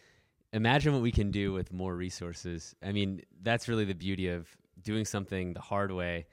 imagine 0.54 0.93
what 0.93 1.02
we 1.02 1.12
can 1.12 1.32
do 1.32 1.52
with 1.52 1.71
more 1.74 1.93
resources. 1.95 2.76
I 2.82 2.93
mean, 2.93 3.21
that's 3.41 3.67
really 3.67 3.86
the 3.86 3.93
beauty 3.93 4.30
of 4.30 4.48
doing 4.82 5.06
something 5.06 5.54
the 5.54 5.62
hard 5.62 5.91
way. 5.91 6.26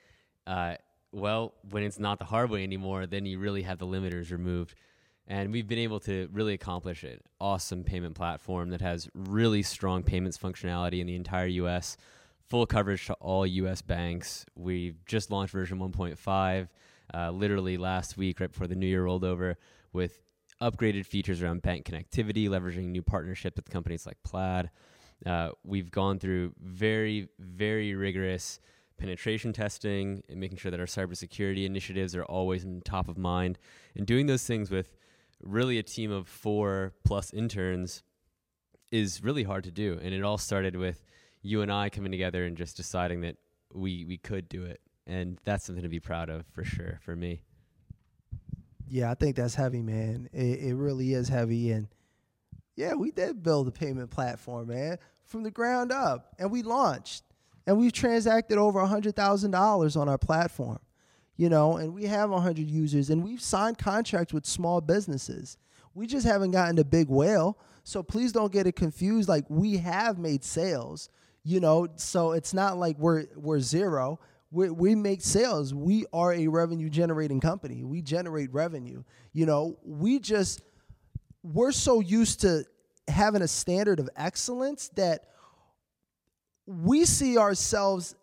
Uh, 0.46 0.76
well, 1.12 1.54
when 1.70 1.82
it's 1.82 1.98
not 1.98 2.18
the 2.18 2.24
hard 2.24 2.50
way 2.50 2.62
anymore, 2.62 3.06
then 3.06 3.26
you 3.26 3.38
really 3.38 3.62
have 3.62 3.78
the 3.78 3.86
limiters 3.86 4.30
removed. 4.30 4.74
And 5.28 5.52
we've 5.52 5.68
been 5.68 5.78
able 5.78 6.00
to 6.00 6.28
really 6.32 6.54
accomplish 6.54 7.04
it. 7.04 7.22
Awesome 7.40 7.84
payment 7.84 8.14
platform 8.14 8.70
that 8.70 8.80
has 8.80 9.08
really 9.14 9.62
strong 9.62 10.02
payments 10.02 10.36
functionality 10.36 11.00
in 11.00 11.06
the 11.06 11.14
entire 11.14 11.46
US, 11.46 11.96
full 12.48 12.66
coverage 12.66 13.06
to 13.06 13.14
all 13.14 13.46
US 13.46 13.82
banks. 13.82 14.44
We've 14.56 15.04
just 15.06 15.30
launched 15.30 15.52
version 15.52 15.78
1.5 15.78 16.68
uh, 17.14 17.30
literally 17.30 17.76
last 17.76 18.16
week, 18.16 18.40
right 18.40 18.50
before 18.50 18.66
the 18.66 18.74
new 18.74 18.86
year 18.86 19.04
rolled 19.04 19.24
over, 19.24 19.58
with 19.92 20.22
upgraded 20.60 21.04
features 21.04 21.42
around 21.42 21.62
bank 21.62 21.86
connectivity, 21.86 22.48
leveraging 22.48 22.86
new 22.86 23.02
partnerships 23.02 23.56
with 23.56 23.68
companies 23.68 24.06
like 24.06 24.16
Plaid. 24.24 24.70
Uh, 25.26 25.50
we've 25.62 25.90
gone 25.90 26.18
through 26.18 26.52
very, 26.60 27.28
very 27.38 27.94
rigorous 27.94 28.60
penetration 29.02 29.52
testing 29.52 30.22
and 30.28 30.38
making 30.38 30.56
sure 30.56 30.70
that 30.70 30.78
our 30.78 30.86
cybersecurity 30.86 31.64
initiatives 31.66 32.14
are 32.14 32.22
always 32.22 32.62
in 32.62 32.80
top 32.82 33.08
of 33.08 33.18
mind. 33.18 33.58
And 33.96 34.06
doing 34.06 34.26
those 34.26 34.44
things 34.44 34.70
with 34.70 34.96
really 35.42 35.76
a 35.78 35.82
team 35.82 36.12
of 36.12 36.28
four 36.28 36.92
plus 37.02 37.32
interns 37.34 38.04
is 38.92 39.20
really 39.20 39.42
hard 39.42 39.64
to 39.64 39.72
do. 39.72 39.98
And 40.00 40.14
it 40.14 40.22
all 40.22 40.38
started 40.38 40.76
with 40.76 41.04
you 41.42 41.62
and 41.62 41.72
I 41.72 41.88
coming 41.88 42.12
together 42.12 42.44
and 42.44 42.56
just 42.56 42.76
deciding 42.76 43.22
that 43.22 43.38
we 43.74 44.04
we 44.04 44.18
could 44.18 44.48
do 44.48 44.62
it. 44.62 44.80
And 45.04 45.40
that's 45.42 45.64
something 45.64 45.82
to 45.82 45.88
be 45.88 45.98
proud 45.98 46.30
of 46.30 46.46
for 46.52 46.62
sure 46.62 47.00
for 47.02 47.16
me. 47.16 47.42
Yeah, 48.86 49.10
I 49.10 49.14
think 49.14 49.34
that's 49.34 49.56
heavy, 49.56 49.82
man. 49.82 50.28
It, 50.32 50.60
it 50.60 50.74
really 50.76 51.12
is 51.12 51.28
heavy. 51.28 51.72
And 51.72 51.88
yeah, 52.76 52.94
we 52.94 53.10
did 53.10 53.42
build 53.42 53.66
a 53.66 53.72
payment 53.72 54.10
platform, 54.10 54.68
man, 54.68 54.98
from 55.24 55.42
the 55.42 55.50
ground 55.50 55.90
up. 55.90 56.36
And 56.38 56.52
we 56.52 56.62
launched. 56.62 57.24
And 57.66 57.78
we've 57.78 57.92
transacted 57.92 58.58
over 58.58 58.80
$100,000 58.80 60.00
on 60.00 60.08
our 60.08 60.18
platform, 60.18 60.78
you 61.36 61.48
know, 61.48 61.76
and 61.76 61.94
we 61.94 62.06
have 62.06 62.30
100 62.30 62.68
users. 62.68 63.10
And 63.10 63.22
we've 63.22 63.40
signed 63.40 63.78
contracts 63.78 64.32
with 64.32 64.46
small 64.46 64.80
businesses. 64.80 65.58
We 65.94 66.06
just 66.06 66.26
haven't 66.26 66.50
gotten 66.50 66.76
the 66.76 66.84
big 66.84 67.08
whale. 67.08 67.58
So 67.84 68.02
please 68.02 68.32
don't 68.32 68.52
get 68.52 68.66
it 68.66 68.76
confused. 68.76 69.28
Like, 69.28 69.44
we 69.48 69.76
have 69.78 70.18
made 70.18 70.44
sales, 70.44 71.08
you 71.44 71.60
know, 71.60 71.88
so 71.96 72.32
it's 72.32 72.54
not 72.54 72.78
like 72.78 72.96
we're, 72.98 73.26
we're 73.36 73.60
zero 73.60 74.20
we, 74.52 74.68
we 74.70 74.94
make 74.94 75.22
sales. 75.22 75.74
We 75.74 76.04
are 76.12 76.32
a 76.32 76.46
revenue 76.46 76.90
generating 76.90 77.40
company. 77.40 77.82
We 77.82 78.02
generate 78.02 78.52
revenue. 78.52 79.02
You 79.32 79.46
know, 79.46 79.78
we 79.82 80.20
just, 80.20 80.62
we're 81.42 81.72
so 81.72 82.00
used 82.00 82.42
to 82.42 82.64
having 83.08 83.42
a 83.42 83.48
standard 83.48 83.98
of 83.98 84.10
excellence 84.14 84.90
that 84.96 85.24
we 86.66 87.04
see 87.04 87.38
ourselves 87.38 88.14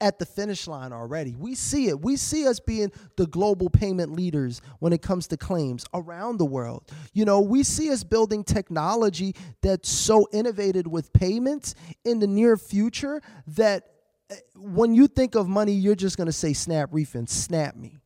at 0.00 0.18
the 0.18 0.26
finish 0.26 0.66
line 0.66 0.92
already. 0.92 1.34
We 1.34 1.54
see 1.54 1.88
it. 1.88 2.00
We 2.00 2.16
see 2.16 2.46
us 2.46 2.60
being 2.60 2.92
the 3.16 3.26
global 3.26 3.68
payment 3.68 4.12
leaders 4.12 4.60
when 4.78 4.92
it 4.92 5.02
comes 5.02 5.26
to 5.28 5.36
claims 5.36 5.84
around 5.92 6.38
the 6.38 6.44
world. 6.44 6.90
You 7.12 7.24
know, 7.24 7.40
we 7.40 7.62
see 7.62 7.90
us 7.90 8.04
building 8.04 8.44
technology 8.44 9.34
that's 9.60 9.88
so 9.88 10.28
innovated 10.32 10.86
with 10.86 11.12
payments 11.12 11.74
in 12.04 12.20
the 12.20 12.26
near 12.26 12.56
future 12.56 13.20
that 13.48 13.90
eh, 14.30 14.36
when 14.54 14.94
you 14.94 15.08
think 15.08 15.34
of 15.34 15.48
money, 15.48 15.72
you're 15.72 15.96
just 15.96 16.16
going 16.16 16.26
to 16.26 16.32
say 16.32 16.52
snap 16.52 16.90
refund, 16.92 17.28
snap 17.28 17.74
me. 17.74 17.97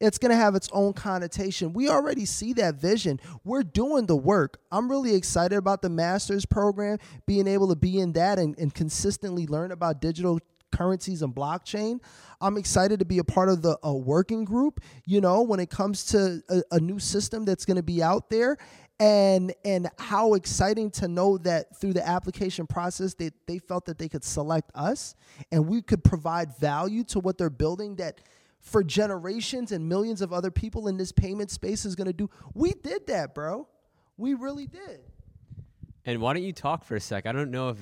It's 0.00 0.18
going 0.18 0.30
to 0.30 0.36
have 0.36 0.54
its 0.54 0.68
own 0.72 0.94
connotation. 0.94 1.72
We 1.72 1.88
already 1.88 2.24
see 2.24 2.54
that 2.54 2.76
vision. 2.76 3.20
We're 3.44 3.62
doing 3.62 4.06
the 4.06 4.16
work. 4.16 4.58
I'm 4.72 4.90
really 4.90 5.14
excited 5.14 5.56
about 5.56 5.82
the 5.82 5.90
master's 5.90 6.46
program, 6.46 6.98
being 7.26 7.46
able 7.46 7.68
to 7.68 7.76
be 7.76 8.00
in 8.00 8.12
that 8.14 8.38
and, 8.38 8.58
and 8.58 8.74
consistently 8.74 9.46
learn 9.46 9.72
about 9.72 10.00
digital 10.00 10.40
currencies 10.72 11.22
and 11.22 11.34
blockchain. 11.34 12.00
I'm 12.40 12.56
excited 12.56 13.00
to 13.00 13.04
be 13.04 13.18
a 13.18 13.24
part 13.24 13.48
of 13.48 13.60
the 13.60 13.76
working 13.84 14.44
group, 14.44 14.80
you 15.04 15.20
know, 15.20 15.42
when 15.42 15.60
it 15.60 15.68
comes 15.68 16.04
to 16.06 16.42
a, 16.48 16.62
a 16.72 16.80
new 16.80 16.98
system 16.98 17.44
that's 17.44 17.64
going 17.64 17.76
to 17.76 17.82
be 17.82 18.02
out 18.02 18.30
there 18.30 18.56
and 19.00 19.54
and 19.64 19.88
how 19.98 20.34
exciting 20.34 20.90
to 20.90 21.08
know 21.08 21.38
that 21.38 21.74
through 21.80 21.94
the 21.94 22.06
application 22.06 22.66
process 22.66 23.14
they, 23.14 23.30
they 23.46 23.58
felt 23.58 23.86
that 23.86 23.96
they 23.96 24.08
could 24.10 24.22
select 24.22 24.70
us 24.74 25.14
and 25.50 25.66
we 25.66 25.80
could 25.80 26.04
provide 26.04 26.54
value 26.58 27.02
to 27.02 27.18
what 27.18 27.38
they're 27.38 27.48
building 27.48 27.96
that 27.96 28.20
for 28.60 28.84
generations 28.84 29.72
and 29.72 29.88
millions 29.88 30.20
of 30.22 30.32
other 30.32 30.50
people 30.50 30.88
in 30.88 30.96
this 30.96 31.12
payment 31.12 31.50
space 31.50 31.84
is 31.84 31.96
going 31.96 32.06
to 32.06 32.12
do. 32.12 32.30
We 32.54 32.72
did 32.72 33.06
that 33.06 33.34
bro. 33.34 33.68
We 34.16 34.34
really 34.34 34.66
did. 34.66 35.00
And 36.04 36.20
why 36.20 36.34
don't 36.34 36.42
you 36.42 36.52
talk 36.52 36.84
for 36.84 36.96
a 36.96 37.00
sec? 37.00 37.26
I 37.26 37.32
don't 37.32 37.50
know 37.50 37.70
if 37.70 37.78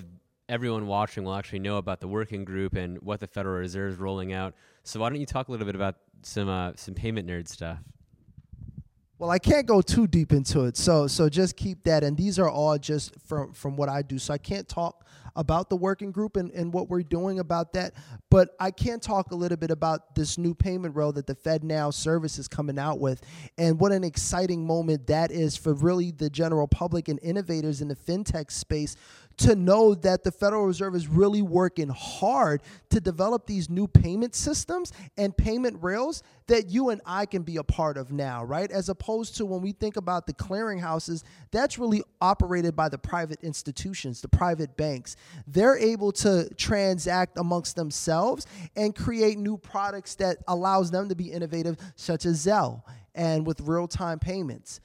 everyone 0.49 0.87
watching 0.87 1.25
will 1.25 1.35
actually 1.35 1.59
know 1.59 1.77
about 1.77 2.01
the 2.01 2.09
working 2.09 2.45
group 2.45 2.75
and 2.75 3.01
what 3.03 3.21
the 3.21 3.27
federal 3.27 3.59
reserve 3.59 3.93
is 3.93 3.99
rolling 3.99 4.33
out. 4.33 4.55
So 4.83 5.01
why 5.01 5.09
don't 5.09 5.21
you 5.21 5.27
talk 5.27 5.49
a 5.49 5.51
little 5.51 5.67
bit 5.67 5.75
about 5.75 5.97
some 6.23 6.49
uh, 6.49 6.73
some 6.77 6.95
payment 6.95 7.29
nerd 7.29 7.49
stuff? 7.49 7.79
Well, 9.19 9.31
I 9.31 9.39
can't 9.39 9.67
go 9.67 9.83
too 9.83 10.07
deep 10.07 10.33
into 10.33 10.65
it, 10.65 10.77
so 10.77 11.07
so 11.07 11.29
just 11.29 11.57
keep 11.57 11.83
that. 11.85 12.05
And 12.05 12.17
these 12.17 12.39
are 12.39 12.49
all 12.49 12.79
just 12.79 13.15
from 13.27 13.53
from 13.53 13.77
what 13.77 13.89
I 13.89 14.03
do, 14.03 14.19
so 14.19 14.33
I 14.33 14.39
can't 14.39 14.69
talk 14.69 15.07
about 15.37 15.71
the 15.71 15.77
working 15.77 16.13
group 16.13 16.37
and, 16.37 16.51
and 16.53 16.73
what 16.73 16.89
we're 16.89 17.03
doing 17.03 17.39
about 17.39 17.73
that. 17.75 17.95
But 18.31 18.51
I 18.61 18.71
can 18.71 19.01
talk 19.01 19.31
a 19.31 19.35
little 19.35 19.57
bit 19.57 19.71
about 19.71 20.15
this 20.15 20.39
new 20.39 20.55
payment 20.55 20.97
rail 20.97 21.13
that 21.13 21.27
the 21.27 21.35
Fed 21.35 21.65
Now 21.65 21.91
service 21.91 22.39
is 22.39 22.49
coming 22.49 22.79
out 22.79 22.99
with, 23.01 23.23
and 23.57 23.79
what 23.81 23.93
an 23.93 24.05
exciting 24.05 24.67
moment 24.67 25.07
that 25.09 25.31
is 25.31 25.57
for 25.57 25.75
really 25.75 26.11
the 26.11 26.31
general 26.31 26.69
public 26.69 27.09
and 27.09 27.19
innovators 27.23 27.81
in 27.81 27.89
the 27.89 27.97
fintech 27.97 28.51
space 28.51 28.97
to 29.39 29.55
know 29.55 29.95
that 29.95 30.25
the 30.25 30.33
Federal 30.33 30.67
Reserve 30.67 30.95
is 30.95 31.07
really 31.07 31.43
working 31.43 31.89
hard 31.89 32.61
to 32.91 33.01
develop 33.01 33.47
these 33.47 33.71
new 33.71 33.87
payment 33.87 34.35
systems 34.35 34.93
and 35.17 35.37
payment 35.37 35.81
rails 35.81 36.23
that 36.49 36.69
you 36.69 36.91
and 36.91 37.01
I 37.07 37.25
can 37.27 37.43
be 37.43 37.57
a 37.57 37.63
part 37.63 37.97
of 37.97 38.11
now, 38.11 38.43
right? 38.43 38.71
As 38.71 38.89
opposed 38.89 39.37
to 39.37 39.47
when 39.47 39.63
we 39.63 39.73
think 39.73 39.97
about 39.97 40.27
the 40.27 40.33
clearinghouses, 40.33 41.23
that's 41.53 41.79
really 41.79 42.03
operated 42.21 42.75
by 42.75 42.89
the 42.89 42.99
private 42.99 43.43
institutions, 43.45 44.21
the 44.21 44.29
private 44.29 44.77
banks. 44.77 45.17
They're 45.47 45.79
able 45.79 46.13
to 46.13 46.49
transact 46.57 47.39
amongst 47.39 47.77
themselves 47.77 48.47
and 48.77 48.95
create 48.95 49.39
new 49.39 49.57
products 49.57 50.15
that 50.17 50.39
allows 50.47 50.91
them 50.91 51.09
to 51.09 51.15
be 51.15 51.33
innovative, 51.33 51.77
such 51.97 52.27
as 52.27 52.45
Zelle 52.45 52.83
and 53.15 53.47
with 53.47 53.61
real-time 53.63 54.19
payments. 54.19 54.81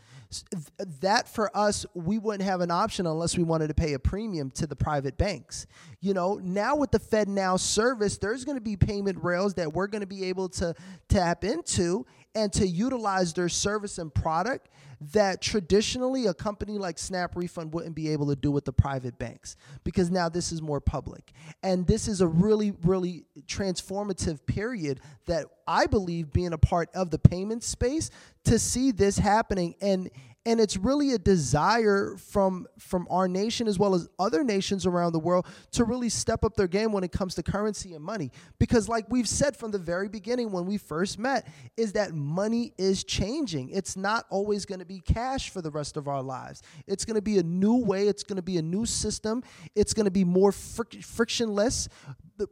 That 1.01 1.29
for 1.29 1.55
us 1.55 1.85
we 1.93 2.17
wouldn't 2.17 2.43
have 2.43 2.61
an 2.61 2.71
option 2.71 3.05
unless 3.05 3.37
we 3.37 3.43
wanted 3.43 3.67
to 3.67 3.75
pay 3.75 3.93
a 3.93 3.99
premium 3.99 4.49
to 4.51 4.65
the 4.65 4.75
private 4.75 5.15
banks. 5.15 5.67
You 5.99 6.15
know 6.15 6.39
now 6.41 6.75
with 6.75 6.89
the 6.89 6.99
FedNow 6.99 7.59
service 7.59 8.17
there's 8.17 8.43
going 8.43 8.57
to 8.57 8.61
be 8.61 8.75
payment 8.75 9.23
rails 9.23 9.53
that 9.55 9.71
we're 9.71 9.85
going 9.85 10.01
to 10.01 10.07
be 10.07 10.25
able 10.25 10.49
to 10.49 10.73
tap 11.07 11.43
into 11.43 12.07
and 12.33 12.51
to 12.53 12.67
utilize 12.67 13.33
their 13.33 13.49
service 13.49 13.99
and 13.99 14.11
product 14.11 14.69
that 15.11 15.41
traditionally 15.41 16.27
a 16.27 16.33
company 16.33 16.77
like 16.77 16.97
Snap 16.97 17.35
Refund 17.35 17.73
wouldn't 17.73 17.95
be 17.95 18.09
able 18.09 18.27
to 18.27 18.35
do 18.35 18.51
with 18.51 18.65
the 18.65 18.71
private 18.71 19.17
banks 19.17 19.55
because 19.83 20.09
now 20.09 20.29
this 20.29 20.51
is 20.51 20.61
more 20.61 20.79
public. 20.79 21.31
And 21.61 21.85
this 21.85 22.07
is 22.07 22.21
a 22.21 22.27
really, 22.27 22.71
really 22.83 23.25
transformative 23.47 24.45
period 24.45 25.01
that 25.25 25.47
I 25.67 25.87
believe 25.87 26.31
being 26.31 26.53
a 26.53 26.57
part 26.57 26.89
of 26.95 27.09
the 27.09 27.19
payment 27.19 27.63
space 27.63 28.09
to 28.45 28.59
see 28.59 28.91
this 28.91 29.17
happening 29.17 29.75
and 29.81 30.09
and 30.45 30.59
it's 30.59 30.75
really 30.75 31.13
a 31.13 31.17
desire 31.17 32.15
from 32.17 32.67
from 32.77 33.07
our 33.09 33.27
nation 33.27 33.67
as 33.67 33.79
well 33.79 33.95
as 33.95 34.09
other 34.19 34.43
nations 34.43 34.85
around 34.85 35.13
the 35.13 35.19
world 35.19 35.45
to 35.71 35.83
really 35.85 36.09
step 36.09 36.43
up 36.43 36.55
their 36.55 36.67
game 36.67 36.91
when 36.91 37.03
it 37.03 37.11
comes 37.11 37.35
to 37.35 37.43
currency 37.43 37.93
and 37.93 38.03
money. 38.03 38.31
Because 38.59 38.89
like 38.89 39.05
we've 39.09 39.27
said 39.27 39.55
from 39.55 39.71
the 39.71 39.77
very 39.77 40.09
beginning 40.09 40.51
when 40.51 40.65
we 40.65 40.77
first 40.77 41.17
met 41.17 41.47
is 41.77 41.93
that 41.93 42.13
money 42.13 42.73
is 42.77 43.03
changing. 43.03 43.69
It's 43.69 43.95
not 43.95 44.25
always 44.29 44.65
going 44.65 44.79
to 44.79 44.85
be 44.85 44.99
cash 44.99 45.49
for 45.49 45.61
the 45.61 45.71
rest 45.71 45.95
of 45.95 46.07
our 46.07 46.21
lives. 46.21 46.61
It's 46.87 47.05
going 47.05 47.15
to 47.15 47.21
be 47.21 47.37
a 47.37 47.43
new 47.43 47.77
way. 47.77 48.07
It's 48.07 48.23
going 48.23 48.37
to 48.37 48.41
be 48.41 48.57
a 48.57 48.61
new 48.61 48.85
system. 48.85 49.43
It's 49.75 49.93
going 49.93 50.05
to 50.05 50.11
be 50.11 50.25
more 50.25 50.51
frictionless 50.51 51.87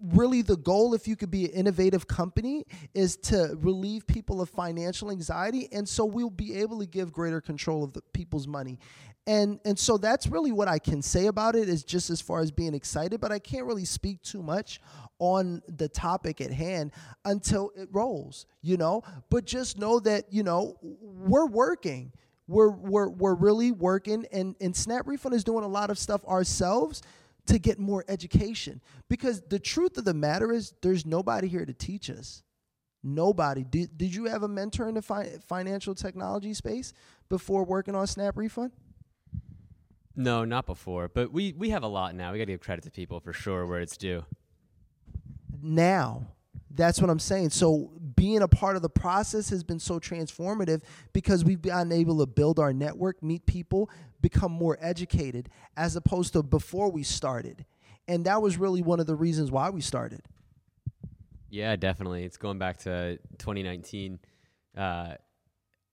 really 0.02 0.42
the 0.42 0.58
goal 0.58 0.94
if 0.94 1.08
you 1.08 1.16
could 1.16 1.32
be 1.32 1.46
an 1.46 1.52
innovative 1.52 2.08
company 2.08 2.66
is 2.94 3.18
to 3.18 3.56
relieve 3.60 4.06
people 4.08 4.42
of 4.42 4.50
financial 4.50 5.12
anxiety 5.12 5.68
and 5.72 5.88
so 5.88 6.06
we'll 6.06 6.30
be 6.30 6.56
able 6.56 6.80
to 6.80 6.86
give 6.86 7.12
greater 7.12 7.42
control 7.42 7.84
of 7.84 7.94
the 7.94 8.02
people's 8.14 8.48
money. 8.48 8.80
And 9.28 9.60
and 9.66 9.78
so 9.78 9.98
that's 9.98 10.28
really 10.28 10.52
what 10.52 10.68
I 10.68 10.80
can 10.80 11.02
say 11.02 11.28
about 11.28 11.56
it 11.56 11.70
is 11.70 11.84
just 11.84 12.10
as 12.10 12.22
far 12.22 12.42
as 12.42 12.52
being 12.52 12.74
excited 12.74 13.22
but 13.22 13.32
I 13.32 13.40
can't 13.40 13.66
really 13.66 13.86
speak 13.86 14.22
too 14.22 14.42
much 14.42 14.80
on 15.20 15.62
the 15.68 15.88
topic 15.88 16.42
at 16.42 16.52
hand 16.52 16.92
until 17.26 17.72
it 17.76 17.90
rolls 17.92 18.46
you 18.62 18.78
know? 18.78 19.04
But 19.30 19.46
just 19.46 19.78
know 19.78 20.00
that 20.02 20.32
you 20.32 20.44
know 20.44 20.78
we're 20.82 21.48
working. 21.48 22.14
We're 22.48 22.70
we're, 22.70 23.10
we're 23.10 23.36
really 23.36 23.72
working 23.72 24.26
and 24.32 24.56
and 24.60 24.76
snap 24.76 25.08
refund 25.08 25.36
is 25.36 25.44
doing 25.44 25.64
a 25.64 25.70
lot 25.70 25.90
of 25.90 25.98
stuff 25.98 26.24
ourselves 26.26 27.02
to 27.52 27.60
get 27.60 27.80
more 27.80 28.06
education. 28.08 28.82
Because 29.10 29.42
the 29.42 29.60
truth 29.60 29.98
of 29.98 30.06
the 30.06 30.14
matter 30.14 30.52
is, 30.52 30.74
there's 30.82 31.06
nobody 31.06 31.48
here 31.48 31.66
to 31.66 31.74
teach 31.74 32.10
us. 32.10 32.44
Nobody. 33.04 33.64
Did, 33.64 33.98
did 33.98 34.14
you 34.14 34.26
have 34.26 34.44
a 34.44 34.48
mentor 34.48 34.88
in 34.88 34.96
the 34.96 35.02
fi- 35.02 35.38
financial 35.48 35.94
technology 35.94 36.54
space 36.54 36.94
before 37.30 37.64
working 37.64 37.96
on 37.96 38.08
Snap 38.08 38.38
Refund? 38.38 38.72
No, 40.16 40.46
not 40.46 40.66
before. 40.66 41.10
But 41.10 41.32
we, 41.32 41.54
we 41.54 41.72
have 41.72 41.84
a 41.84 41.88
lot 41.88 42.16
now. 42.16 42.32
We 42.32 42.38
got 42.38 42.46
to 42.46 42.54
give 42.54 42.62
credit 42.62 42.84
to 42.86 42.92
people 42.92 43.20
for 43.20 43.34
sure 43.34 43.66
where 43.66 43.82
it's 43.82 43.98
due. 43.98 44.26
Now, 45.62 46.28
that's 46.76 47.02
what 47.02 47.10
I'm 47.10 47.20
saying. 47.20 47.52
So 47.52 47.92
being 48.16 48.42
a 48.42 48.48
part 48.48 48.76
of 48.76 48.82
the 48.82 48.90
process 48.90 49.50
has 49.50 49.64
been 49.64 49.80
so 49.80 50.00
transformative 50.00 50.82
because 51.14 51.44
we've 51.44 51.62
been 51.62 51.92
able 51.92 52.20
to 52.20 52.26
build 52.26 52.60
our 52.60 52.74
network, 52.74 53.22
meet 53.22 53.46
people, 53.46 53.90
become 54.22 54.52
more 54.52 54.78
educated 54.82 55.50
as 55.76 55.96
opposed 55.96 56.34
to 56.34 56.44
before 56.44 56.92
we 56.92 57.04
started. 57.04 57.66
And 58.08 58.26
that 58.26 58.42
was 58.42 58.58
really 58.58 58.82
one 58.82 59.00
of 59.00 59.08
the 59.08 59.16
reasons 59.16 59.52
why 59.52 59.70
we 59.70 59.82
started. 59.82 60.22
Yeah, 61.50 61.76
definitely. 61.76 62.24
It's 62.24 62.38
going 62.38 62.58
back 62.58 62.78
to 62.80 63.18
2019. 63.38 64.20
Uh, 64.76 65.16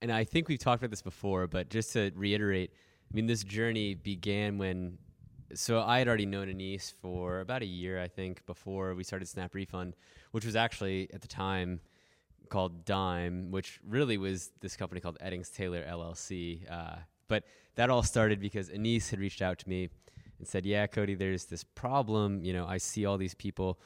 and 0.00 0.12
I 0.12 0.24
think 0.24 0.48
we've 0.48 0.58
talked 0.58 0.82
about 0.82 0.90
this 0.90 1.02
before, 1.02 1.46
but 1.46 1.68
just 1.68 1.92
to 1.94 2.12
reiterate, 2.14 2.72
I 2.72 3.14
mean, 3.14 3.26
this 3.26 3.42
journey 3.42 3.94
began 3.94 4.58
when 4.58 4.98
so 5.54 5.80
I 5.80 5.98
had 5.98 6.08
already 6.08 6.26
known 6.26 6.48
Anis 6.48 6.94
for 7.00 7.40
about 7.40 7.62
a 7.62 7.66
year, 7.66 8.00
I 8.00 8.08
think, 8.08 8.44
before 8.46 8.94
we 8.94 9.02
started 9.02 9.28
Snap 9.28 9.54
Refund, 9.54 9.96
which 10.32 10.44
was 10.44 10.56
actually 10.56 11.08
at 11.12 11.22
the 11.22 11.28
time 11.28 11.80
called 12.50 12.84
Dime, 12.84 13.50
which 13.50 13.80
really 13.86 14.18
was 14.18 14.50
this 14.60 14.76
company 14.76 15.00
called 15.00 15.18
Eddings 15.24 15.52
Taylor 15.52 15.84
LLC. 15.84 16.70
Uh, 16.70 16.96
but 17.28 17.44
that 17.76 17.90
all 17.90 18.02
started 18.02 18.40
because 18.40 18.68
Anis 18.70 19.10
had 19.10 19.20
reached 19.20 19.42
out 19.42 19.58
to 19.58 19.68
me 19.68 19.88
and 20.38 20.46
said, 20.46 20.66
"Yeah, 20.66 20.86
Cody, 20.86 21.14
there's 21.14 21.46
this 21.46 21.64
problem. 21.64 22.42
You 22.42 22.52
know, 22.52 22.66
I 22.66 22.78
see 22.78 23.06
all 23.06 23.18
these 23.18 23.34
people." 23.34 23.80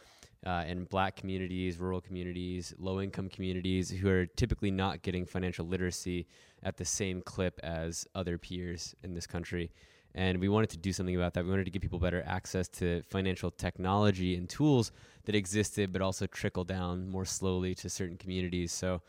Uh, 0.44 0.64
in 0.66 0.82
black 0.82 1.14
communities, 1.14 1.78
rural 1.78 2.00
communities, 2.00 2.74
low 2.76 3.00
income 3.00 3.28
communities 3.28 3.90
who 3.90 4.08
are 4.08 4.26
typically 4.26 4.72
not 4.72 5.00
getting 5.02 5.24
financial 5.24 5.64
literacy 5.64 6.26
at 6.64 6.76
the 6.76 6.84
same 6.84 7.22
clip 7.22 7.60
as 7.62 8.08
other 8.16 8.38
peers 8.38 8.92
in 9.04 9.14
this 9.14 9.24
country 9.24 9.70
and 10.14 10.38
we 10.38 10.48
wanted 10.48 10.70
to 10.70 10.76
do 10.76 10.92
something 10.92 11.16
about 11.16 11.34
that. 11.34 11.44
We 11.44 11.50
wanted 11.50 11.64
to 11.64 11.70
give 11.70 11.82
people 11.82 11.98
better 11.98 12.22
access 12.26 12.68
to 12.68 13.02
financial 13.02 13.50
technology 13.50 14.36
and 14.36 14.48
tools 14.48 14.92
that 15.24 15.34
existed, 15.34 15.92
but 15.92 16.02
also 16.02 16.26
trickle 16.26 16.64
down 16.64 17.08
more 17.08 17.24
slowly 17.24 17.74
to 17.76 17.88
certain 17.88 18.18
communities. 18.18 18.72
So 18.72 19.00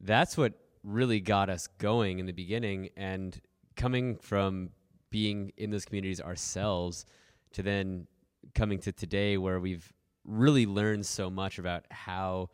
that's 0.00 0.36
what 0.36 0.52
really 0.84 1.20
got 1.20 1.50
us 1.50 1.66
going 1.66 2.20
in 2.20 2.26
the 2.26 2.32
beginning. 2.32 2.90
And 2.96 3.40
coming 3.76 4.16
from 4.16 4.70
being 5.10 5.52
in 5.56 5.70
those 5.70 5.84
communities 5.84 6.20
ourselves 6.20 7.06
to 7.52 7.62
then 7.62 8.06
coming 8.54 8.78
to 8.80 8.92
today 8.92 9.36
where 9.36 9.60
we've 9.60 9.92
really 10.24 10.66
learned 10.66 11.06
so 11.06 11.30
much 11.30 11.58
about 11.58 11.84
how 11.90 12.50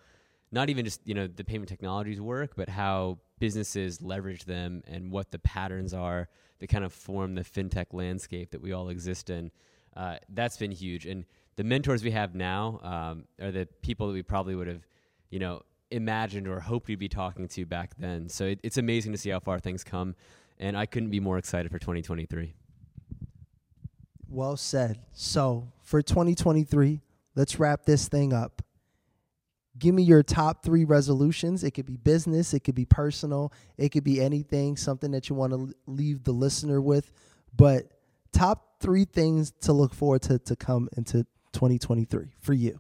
not 0.50 0.68
even 0.68 0.84
just 0.84 1.00
you 1.06 1.14
know 1.14 1.26
the 1.26 1.44
payment 1.44 1.68
technologies 1.68 2.20
work 2.20 2.52
but 2.56 2.68
how 2.68 3.18
businesses 3.38 4.02
leverage 4.02 4.44
them 4.44 4.82
and 4.86 5.10
what 5.10 5.30
the 5.30 5.38
patterns 5.38 5.94
are 5.94 6.28
that 6.62 6.68
kind 6.68 6.84
of 6.84 6.92
form 6.92 7.34
the 7.34 7.42
fintech 7.42 7.86
landscape 7.92 8.52
that 8.52 8.62
we 8.62 8.72
all 8.72 8.88
exist 8.88 9.30
in. 9.30 9.50
Uh, 9.96 10.14
that's 10.28 10.56
been 10.56 10.70
huge. 10.70 11.06
And 11.06 11.24
the 11.56 11.64
mentors 11.64 12.04
we 12.04 12.12
have 12.12 12.36
now 12.36 12.78
um, 12.84 13.24
are 13.44 13.50
the 13.50 13.66
people 13.82 14.06
that 14.06 14.12
we 14.12 14.22
probably 14.22 14.54
would 14.54 14.68
have, 14.68 14.86
you 15.28 15.40
know, 15.40 15.62
imagined 15.90 16.46
or 16.46 16.60
hoped 16.60 16.86
we'd 16.86 17.00
be 17.00 17.08
talking 17.08 17.48
to 17.48 17.66
back 17.66 17.94
then. 17.98 18.28
So 18.28 18.44
it, 18.44 18.60
it's 18.62 18.78
amazing 18.78 19.10
to 19.10 19.18
see 19.18 19.30
how 19.30 19.40
far 19.40 19.58
things 19.58 19.82
come. 19.82 20.14
And 20.60 20.76
I 20.76 20.86
couldn't 20.86 21.10
be 21.10 21.18
more 21.18 21.36
excited 21.36 21.72
for 21.72 21.80
2023. 21.80 22.54
Well 24.28 24.56
said. 24.56 25.00
So 25.12 25.66
for 25.80 26.00
2023, 26.00 27.00
let's 27.34 27.58
wrap 27.58 27.86
this 27.86 28.06
thing 28.06 28.32
up 28.32 28.62
give 29.78 29.94
me 29.94 30.02
your 30.02 30.22
top 30.22 30.62
three 30.62 30.84
resolutions. 30.84 31.64
It 31.64 31.72
could 31.72 31.86
be 31.86 31.96
business, 31.96 32.54
it 32.54 32.60
could 32.60 32.74
be 32.74 32.84
personal, 32.84 33.52
it 33.76 33.90
could 33.90 34.04
be 34.04 34.20
anything, 34.20 34.76
something 34.76 35.10
that 35.12 35.28
you 35.28 35.36
want 35.36 35.52
to 35.52 35.72
leave 35.86 36.24
the 36.24 36.32
listener 36.32 36.80
with. 36.80 37.12
But 37.56 37.84
top 38.32 38.80
three 38.80 39.04
things 39.04 39.52
to 39.62 39.72
look 39.72 39.94
forward 39.94 40.22
to 40.22 40.38
to 40.38 40.56
come 40.56 40.88
into 40.96 41.24
2023 41.52 42.32
for 42.40 42.52
you. 42.52 42.78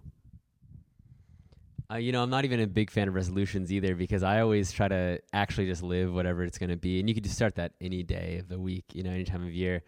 Uh, 1.90 1.96
you 1.96 2.10
know, 2.10 2.22
I'm 2.22 2.30
not 2.30 2.46
even 2.46 2.60
a 2.60 2.66
big 2.66 2.90
fan 2.90 3.06
of 3.08 3.14
resolutions 3.14 3.70
either 3.70 3.94
because 3.94 4.22
I 4.22 4.40
always 4.40 4.72
try 4.72 4.88
to 4.88 5.20
actually 5.34 5.66
just 5.66 5.82
live 5.82 6.12
whatever 6.12 6.42
it's 6.42 6.56
going 6.56 6.70
to 6.70 6.76
be. 6.76 7.00
And 7.00 7.08
you 7.08 7.14
can 7.14 7.22
just 7.22 7.36
start 7.36 7.56
that 7.56 7.72
any 7.82 8.02
day 8.02 8.38
of 8.38 8.48
the 8.48 8.58
week, 8.58 8.84
you 8.94 9.02
know, 9.02 9.10
any 9.10 9.24
time 9.24 9.42
of 9.42 9.52
year. 9.52 9.82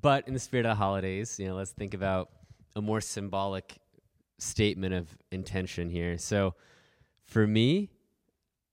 But 0.00 0.28
in 0.28 0.34
the 0.34 0.40
spirit 0.40 0.66
of 0.66 0.70
the 0.70 0.74
holidays, 0.74 1.38
you 1.38 1.48
know, 1.48 1.54
let's 1.54 1.70
think 1.70 1.94
about 1.94 2.28
a 2.76 2.82
more 2.82 3.00
symbolic 3.00 3.78
statement 4.38 4.94
of 4.94 5.16
intention 5.30 5.90
here. 5.90 6.18
So 6.18 6.54
for 7.24 7.46
me, 7.46 7.90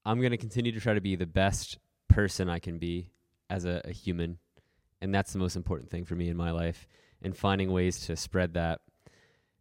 I'm 0.04 0.20
going 0.20 0.30
to 0.30 0.36
continue 0.36 0.72
to 0.72 0.80
try 0.80 0.94
to 0.94 1.00
be 1.00 1.16
the 1.16 1.26
best 1.26 1.78
person 2.08 2.48
I 2.48 2.58
can 2.58 2.78
be 2.78 3.10
as 3.50 3.64
a, 3.64 3.82
a 3.84 3.92
human. 3.92 4.38
And 5.00 5.14
that's 5.14 5.32
the 5.32 5.38
most 5.38 5.56
important 5.56 5.90
thing 5.90 6.04
for 6.04 6.14
me 6.14 6.28
in 6.28 6.36
my 6.36 6.50
life 6.50 6.86
and 7.22 7.36
finding 7.36 7.70
ways 7.72 8.00
to 8.06 8.16
spread 8.16 8.54
that. 8.54 8.80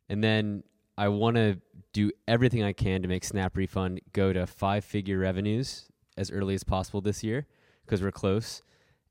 And 0.07 0.23
then 0.23 0.63
I 0.97 1.09
want 1.09 1.35
to 1.35 1.59
do 1.93 2.11
everything 2.27 2.63
I 2.63 2.73
can 2.73 3.01
to 3.01 3.07
make 3.07 3.23
Snap 3.23 3.57
Refund 3.57 4.01
go 4.13 4.31
to 4.31 4.45
five 4.45 4.85
figure 4.85 5.19
revenues 5.19 5.89
as 6.17 6.31
early 6.31 6.53
as 6.53 6.63
possible 6.63 7.01
this 7.01 7.23
year 7.23 7.47
because 7.85 8.01
we're 8.01 8.11
close. 8.11 8.61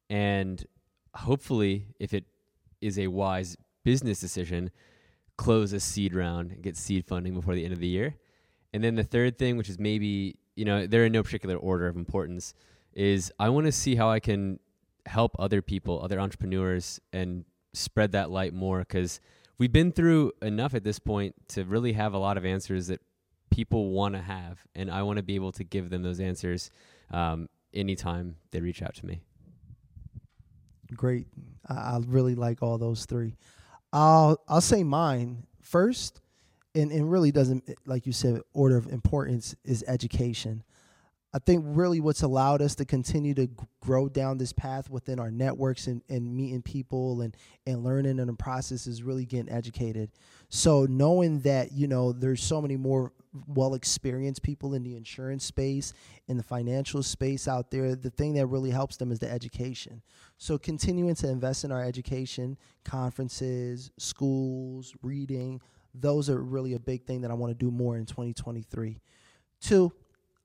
And 0.09 0.65
hopefully, 1.15 1.89
if 1.99 2.15
it 2.15 2.25
is 2.81 2.99
a 2.99 3.09
wise 3.09 3.57
business 3.85 4.21
decision, 4.21 4.71
close 5.37 5.73
a 5.73 5.81
seed 5.81 6.15
round 6.15 6.53
and 6.53 6.63
get 6.63 6.77
seed 6.77 7.05
funding 7.07 7.35
before 7.35 7.55
the 7.55 7.65
end 7.65 7.73
of 7.73 7.81
the 7.81 7.87
year. 7.87 8.15
And 8.73 8.83
then 8.83 8.95
the 8.95 9.05
third 9.05 9.39
thing, 9.39 9.57
which 9.57 9.69
is 9.69 9.79
maybe, 9.79 10.37
you 10.57 10.65
know, 10.65 10.87
they're 10.87 11.07
in 11.07 11.13
no 11.13 11.23
particular 11.23 11.57
order 11.57 11.87
of 11.87 11.97
importance, 11.97 12.55
is 12.93 13.33
I 13.39 13.49
want 13.49 13.67
to 13.67 13.73
see 13.73 13.95
how 13.97 14.11
I 14.11 14.21
can 14.21 14.59
help 15.07 15.37
other 15.39 15.63
people, 15.63 16.01
other 16.03 16.19
entrepreneurs, 16.21 17.01
and 17.13 17.45
spread 17.73 18.13
that 18.13 18.31
light 18.31 18.55
more 18.55 18.81
because 18.81 19.21
we've 19.59 19.73
been 19.73 19.93
through 19.93 20.33
enough 20.43 20.75
at 20.75 20.85
this 20.85 20.99
point 20.99 21.35
to 21.49 21.65
really 21.65 21.93
have 21.93 22.15
a 22.15 22.19
lot 22.19 22.37
of 22.37 22.45
answers 22.45 22.87
that 22.89 23.01
people 23.51 23.91
want 23.91 24.15
to 24.15 24.21
have, 24.21 24.59
and 24.75 24.91
I 24.91 25.03
want 25.03 25.19
to 25.19 25.23
be 25.23 25.35
able 25.35 25.53
to 25.53 25.65
give 25.65 25.91
them 25.91 26.03
those 26.03 26.21
answers 26.21 26.71
um, 27.11 27.49
anytime 27.73 28.37
they 28.51 28.61
reach 28.61 28.83
out 28.83 28.95
to 28.97 29.07
me. 29.07 29.21
Great, 30.97 31.27
I, 31.69 31.75
I 31.75 32.01
really 32.07 32.35
like 32.35 32.63
all 32.63 32.79
those 32.79 33.07
three. 33.07 33.37
I'll 33.95 34.41
I'll 34.49 34.61
say 34.61 34.83
mine 34.83 35.45
first, 35.63 36.21
and 36.75 36.91
and 36.91 37.11
really 37.11 37.31
doesn't 37.31 37.71
like 37.87 38.07
you 38.07 38.13
said 38.13 38.41
order 38.53 38.77
of 38.77 38.89
importance 38.89 39.55
is 39.65 39.85
education. 39.87 40.65
I 41.35 41.41
think 41.41 41.65
really 41.67 41.99
what's 41.99 42.23
allowed 42.23 42.63
us 42.63 42.77
to 42.77 42.85
continue 42.85 43.35
to 43.35 43.49
grow 43.81 44.09
down 44.09 44.39
this 44.39 44.53
path 44.53 44.89
within 44.89 45.19
our 45.19 45.33
networks 45.33 45.89
and, 45.89 46.01
and 46.09 46.33
meeting 46.33 46.63
people 46.63 47.23
and, 47.23 47.37
and 47.67 47.83
learning 47.83 48.21
in 48.21 48.29
the 48.29 48.35
process 48.35 48.87
is 48.87 49.03
really 49.03 49.27
getting 49.27 49.51
educated. 49.51 50.11
So 50.49 50.87
knowing 50.89 51.41
that, 51.41 51.73
you 51.73 51.89
know, 51.89 52.13
there's 52.13 52.41
so 52.41 52.63
many 52.63 52.77
more 52.77 53.13
well 53.49 53.75
experienced 53.75 54.45
people 54.45 54.75
in 54.75 54.85
the 54.85 54.95
insurance 54.95 55.45
space, 55.45 55.93
in 56.29 56.37
the 56.37 56.43
financial 56.45 57.03
space 57.03 57.49
out 57.49 57.69
there, 57.69 57.97
the 57.97 58.11
thing 58.11 58.35
that 58.35 58.47
really 58.47 58.71
helps 58.71 58.97
them 58.97 59.11
is 59.11 59.19
the 59.19 59.29
education. 59.29 60.03
So 60.39 60.57
continuing 60.57 61.17
to 61.17 61.29
invest 61.29 61.65
in 61.65 61.73
our 61.73 61.83
education, 61.83 62.57
conferences, 62.85 63.91
schools, 63.99 64.95
reading, 65.03 65.61
those 65.97 66.31
are 66.31 66.41
really 66.41 66.75
a 66.75 66.79
big 66.79 67.07
thing 67.07 67.23
that 67.23 67.33
I 67.33 67.35
want 67.35 67.51
to 67.51 67.59
do 67.59 67.73
more 67.73 67.97
in 67.97 68.07
2023. 68.07 69.01
Two, 69.61 69.93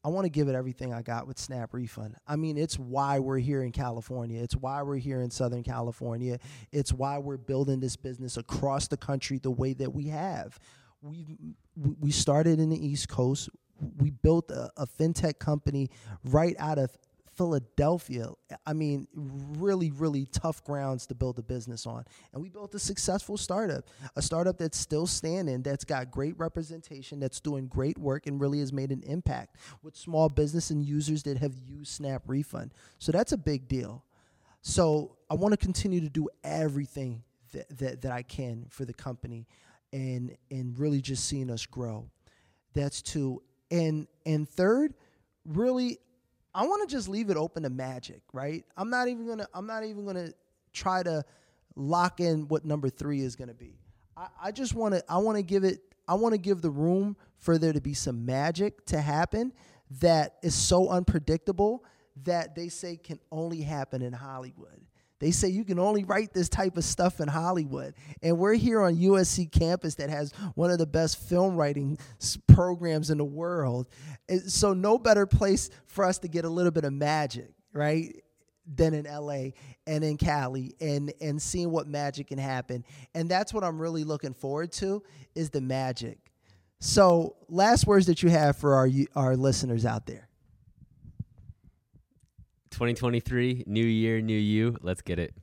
I 0.03 0.07
want 0.07 0.25
to 0.25 0.29
give 0.29 0.47
it 0.47 0.55
everything 0.55 0.93
I 0.93 1.01
got 1.01 1.27
with 1.27 1.37
Snap 1.37 1.73
Refund. 1.73 2.15
I 2.25 2.37
mean, 2.37 2.57
it's 2.57 2.79
why 2.79 3.19
we're 3.19 3.39
here 3.39 3.63
in 3.63 3.71
California. 3.71 4.41
It's 4.41 4.55
why 4.55 4.81
we're 4.81 4.97
here 4.97 5.21
in 5.21 5.29
Southern 5.29 5.63
California. 5.63 6.39
It's 6.71 6.93
why 6.93 7.17
we're 7.17 7.37
building 7.37 7.81
this 7.81 7.97
business 7.97 8.37
across 8.37 8.87
the 8.87 8.95
country 8.97 9.39
the 9.39 9.51
way 9.51 9.73
that 9.73 9.93
we 9.93 10.07
have. 10.07 10.57
We 11.01 11.55
we 11.75 12.11
started 12.11 12.59
in 12.59 12.69
the 12.69 12.85
East 12.85 13.09
Coast. 13.09 13.49
We 13.97 14.11
built 14.11 14.51
a, 14.51 14.69
a 14.77 14.85
fintech 14.85 15.39
company 15.39 15.89
right 16.23 16.55
out 16.59 16.77
of 16.77 16.97
Philadelphia. 17.39 18.27
I 18.65 18.73
mean, 18.73 19.07
really, 19.15 19.91
really 19.91 20.25
tough 20.25 20.61
grounds 20.65 21.07
to 21.07 21.15
build 21.15 21.39
a 21.39 21.41
business 21.41 21.87
on. 21.87 22.03
And 22.33 22.41
we 22.41 22.49
built 22.49 22.75
a 22.75 22.79
successful 22.79 23.37
startup, 23.37 23.85
a 24.17 24.21
startup 24.21 24.57
that's 24.57 24.77
still 24.77 25.07
standing, 25.07 25.61
that's 25.61 25.85
got 25.85 26.11
great 26.11 26.37
representation, 26.37 27.17
that's 27.17 27.39
doing 27.39 27.67
great 27.67 27.97
work, 27.97 28.27
and 28.27 28.41
really 28.41 28.59
has 28.59 28.73
made 28.73 28.91
an 28.91 29.03
impact 29.03 29.55
with 29.81 29.95
small 29.95 30.27
business 30.27 30.69
and 30.69 30.83
users 30.83 31.23
that 31.23 31.37
have 31.37 31.53
used 31.65 31.93
Snap 31.93 32.23
Refund. 32.27 32.73
So 32.97 33.13
that's 33.13 33.31
a 33.31 33.37
big 33.37 33.69
deal. 33.69 34.03
So 34.61 35.15
I 35.31 35.35
want 35.35 35.53
to 35.53 35.57
continue 35.57 36.01
to 36.01 36.09
do 36.09 36.27
everything 36.43 37.23
that, 37.53 37.77
that, 37.77 38.01
that 38.01 38.11
I 38.11 38.21
can 38.21 38.65
for 38.69 38.83
the 38.83 38.93
company 38.93 39.47
and 39.93 40.35
and 40.51 40.77
really 40.77 40.99
just 40.99 41.23
seeing 41.23 41.49
us 41.49 41.65
grow. 41.65 42.09
That's 42.73 43.01
two. 43.01 43.41
And 43.71 44.07
and 44.25 44.47
third, 44.49 44.93
really 45.45 45.99
I 46.59 46.63
want 46.63 46.87
to 46.87 46.93
just 46.93 47.07
leave 47.07 47.29
it 47.29 47.37
open 47.37 47.63
to 47.63 47.69
magic, 47.69 48.21
right? 48.33 48.65
I'm 48.75 48.89
not 48.89 49.07
even 49.07 49.25
gonna 49.25 49.47
I'm 49.53 49.65
not 49.65 49.85
even 49.85 50.05
gonna 50.05 50.33
try 50.73 51.01
to 51.03 51.23
lock 51.77 52.19
in 52.19 52.49
what 52.49 52.65
number 52.65 52.89
three 52.89 53.21
is 53.21 53.37
gonna 53.37 53.53
be. 53.53 53.79
I, 54.17 54.27
I 54.43 54.51
just 54.51 54.75
want 54.75 54.93
to 54.93 55.03
I 55.07 55.19
want 55.19 55.37
to 55.37 55.41
give 55.41 55.63
it 55.63 55.79
I 56.05 56.15
want 56.15 56.33
to 56.33 56.37
give 56.37 56.61
the 56.61 56.69
room 56.69 57.15
for 57.37 57.57
there 57.57 57.71
to 57.71 57.79
be 57.79 57.93
some 57.93 58.25
magic 58.25 58.85
to 58.87 58.99
happen 58.99 59.53
that 60.01 60.35
is 60.43 60.53
so 60.53 60.89
unpredictable 60.89 61.85
that 62.23 62.55
they 62.55 62.67
say 62.67 62.97
can 62.97 63.21
only 63.31 63.61
happen 63.61 64.01
in 64.01 64.11
Hollywood. 64.11 64.81
They 65.19 65.31
say 65.31 65.49
you 65.49 65.65
can 65.65 65.79
only 65.79 66.05
write 66.05 66.33
this 66.33 66.47
type 66.47 66.77
of 66.77 66.83
stuff 66.83 67.19
in 67.19 67.27
Hollywood. 67.27 67.93
And 68.23 68.37
we're 68.37 68.53
here 68.53 68.81
on 68.81 68.95
USC 68.95 69.51
campus 69.51 69.95
that 69.95 70.09
has 70.09 70.31
one 70.55 70.71
of 70.71 70.77
the 70.77 70.87
best 70.87 71.17
film 71.17 71.55
writing 71.55 71.97
programs 72.47 73.09
in 73.09 73.17
the 73.17 73.25
world. 73.25 73.87
so, 74.47 74.73
no 74.73 74.97
better 74.97 75.25
place 75.25 75.69
for 75.85 76.05
us 76.05 76.19
to 76.19 76.27
get 76.27 76.45
a 76.45 76.49
little 76.49 76.71
bit 76.71 76.85
of 76.85 76.93
magic, 76.93 77.51
right? 77.73 78.15
Than 78.65 78.93
in 78.93 79.05
LA 79.05 79.49
and 79.87 80.03
in 80.03 80.17
Cali 80.17 80.75
and 80.79 81.11
and 81.19 81.41
seeing 81.41 81.71
what 81.71 81.87
magic 81.87 82.27
can 82.27 82.37
happen. 82.37 82.85
And 83.13 83.27
that's 83.29 83.53
what 83.53 83.63
I'm 83.63 83.79
really 83.79 84.03
looking 84.03 84.33
forward 84.33 84.71
to 84.73 85.03
is 85.35 85.49
the 85.49 85.61
magic. 85.61 86.19
So, 86.79 87.35
last 87.49 87.87
words 87.87 88.05
that 88.05 88.23
you 88.23 88.29
have 88.29 88.55
for 88.55 88.75
our 88.75 88.89
our 89.15 89.35
listeners 89.35 89.85
out 89.85 90.05
there. 90.05 90.28
2023, 92.79 93.65
new 93.67 93.83
year, 93.83 94.21
new 94.21 94.37
you. 94.37 94.77
Let's 94.81 95.01
get 95.01 95.19
it. 95.19 95.33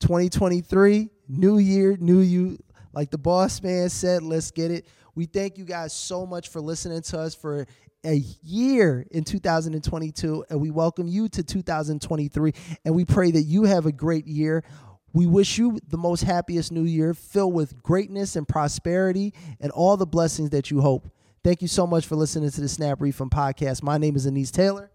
2023, 0.00 1.10
new 1.28 1.58
year, 1.58 1.98
new 2.00 2.20
you. 2.20 2.56
Like 2.94 3.10
the 3.10 3.18
boss 3.18 3.62
man 3.62 3.90
said, 3.90 4.22
let's 4.22 4.50
get 4.50 4.70
it. 4.70 4.86
We 5.14 5.26
thank 5.26 5.58
you 5.58 5.66
guys 5.66 5.92
so 5.92 6.24
much 6.24 6.48
for 6.48 6.62
listening 6.62 7.02
to 7.02 7.18
us 7.18 7.34
for 7.34 7.66
a 8.06 8.24
year 8.42 9.06
in 9.10 9.24
2022, 9.24 10.46
and 10.48 10.58
we 10.58 10.70
welcome 10.70 11.06
you 11.06 11.28
to 11.28 11.42
2023. 11.42 12.54
And 12.86 12.94
we 12.94 13.04
pray 13.04 13.32
that 13.32 13.42
you 13.42 13.64
have 13.64 13.84
a 13.84 13.92
great 13.92 14.26
year. 14.26 14.64
We 15.12 15.26
wish 15.26 15.58
you 15.58 15.78
the 15.88 15.98
most 15.98 16.22
happiest 16.22 16.72
new 16.72 16.84
year, 16.84 17.12
filled 17.12 17.52
with 17.52 17.82
greatness 17.82 18.34
and 18.34 18.48
prosperity 18.48 19.34
and 19.60 19.70
all 19.72 19.98
the 19.98 20.06
blessings 20.06 20.48
that 20.50 20.70
you 20.70 20.80
hope. 20.80 21.06
Thank 21.42 21.62
you 21.62 21.68
so 21.68 21.86
much 21.86 22.06
for 22.06 22.16
listening 22.16 22.50
to 22.50 22.60
the 22.60 22.68
Snap 22.68 23.00
Refund 23.00 23.30
podcast. 23.30 23.82
My 23.82 23.96
name 23.96 24.14
is 24.14 24.26
Anis 24.26 24.50
Taylor. 24.50 24.90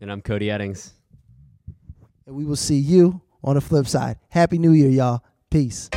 And 0.00 0.10
I'm 0.10 0.22
Cody 0.22 0.46
Eddings. 0.46 0.92
And 2.26 2.34
we 2.34 2.46
will 2.46 2.56
see 2.56 2.78
you 2.78 3.20
on 3.44 3.56
the 3.56 3.60
flip 3.60 3.86
side. 3.86 4.18
Happy 4.30 4.56
New 4.56 4.72
Year, 4.72 4.88
y'all. 4.88 5.22
Peace. 5.50 5.90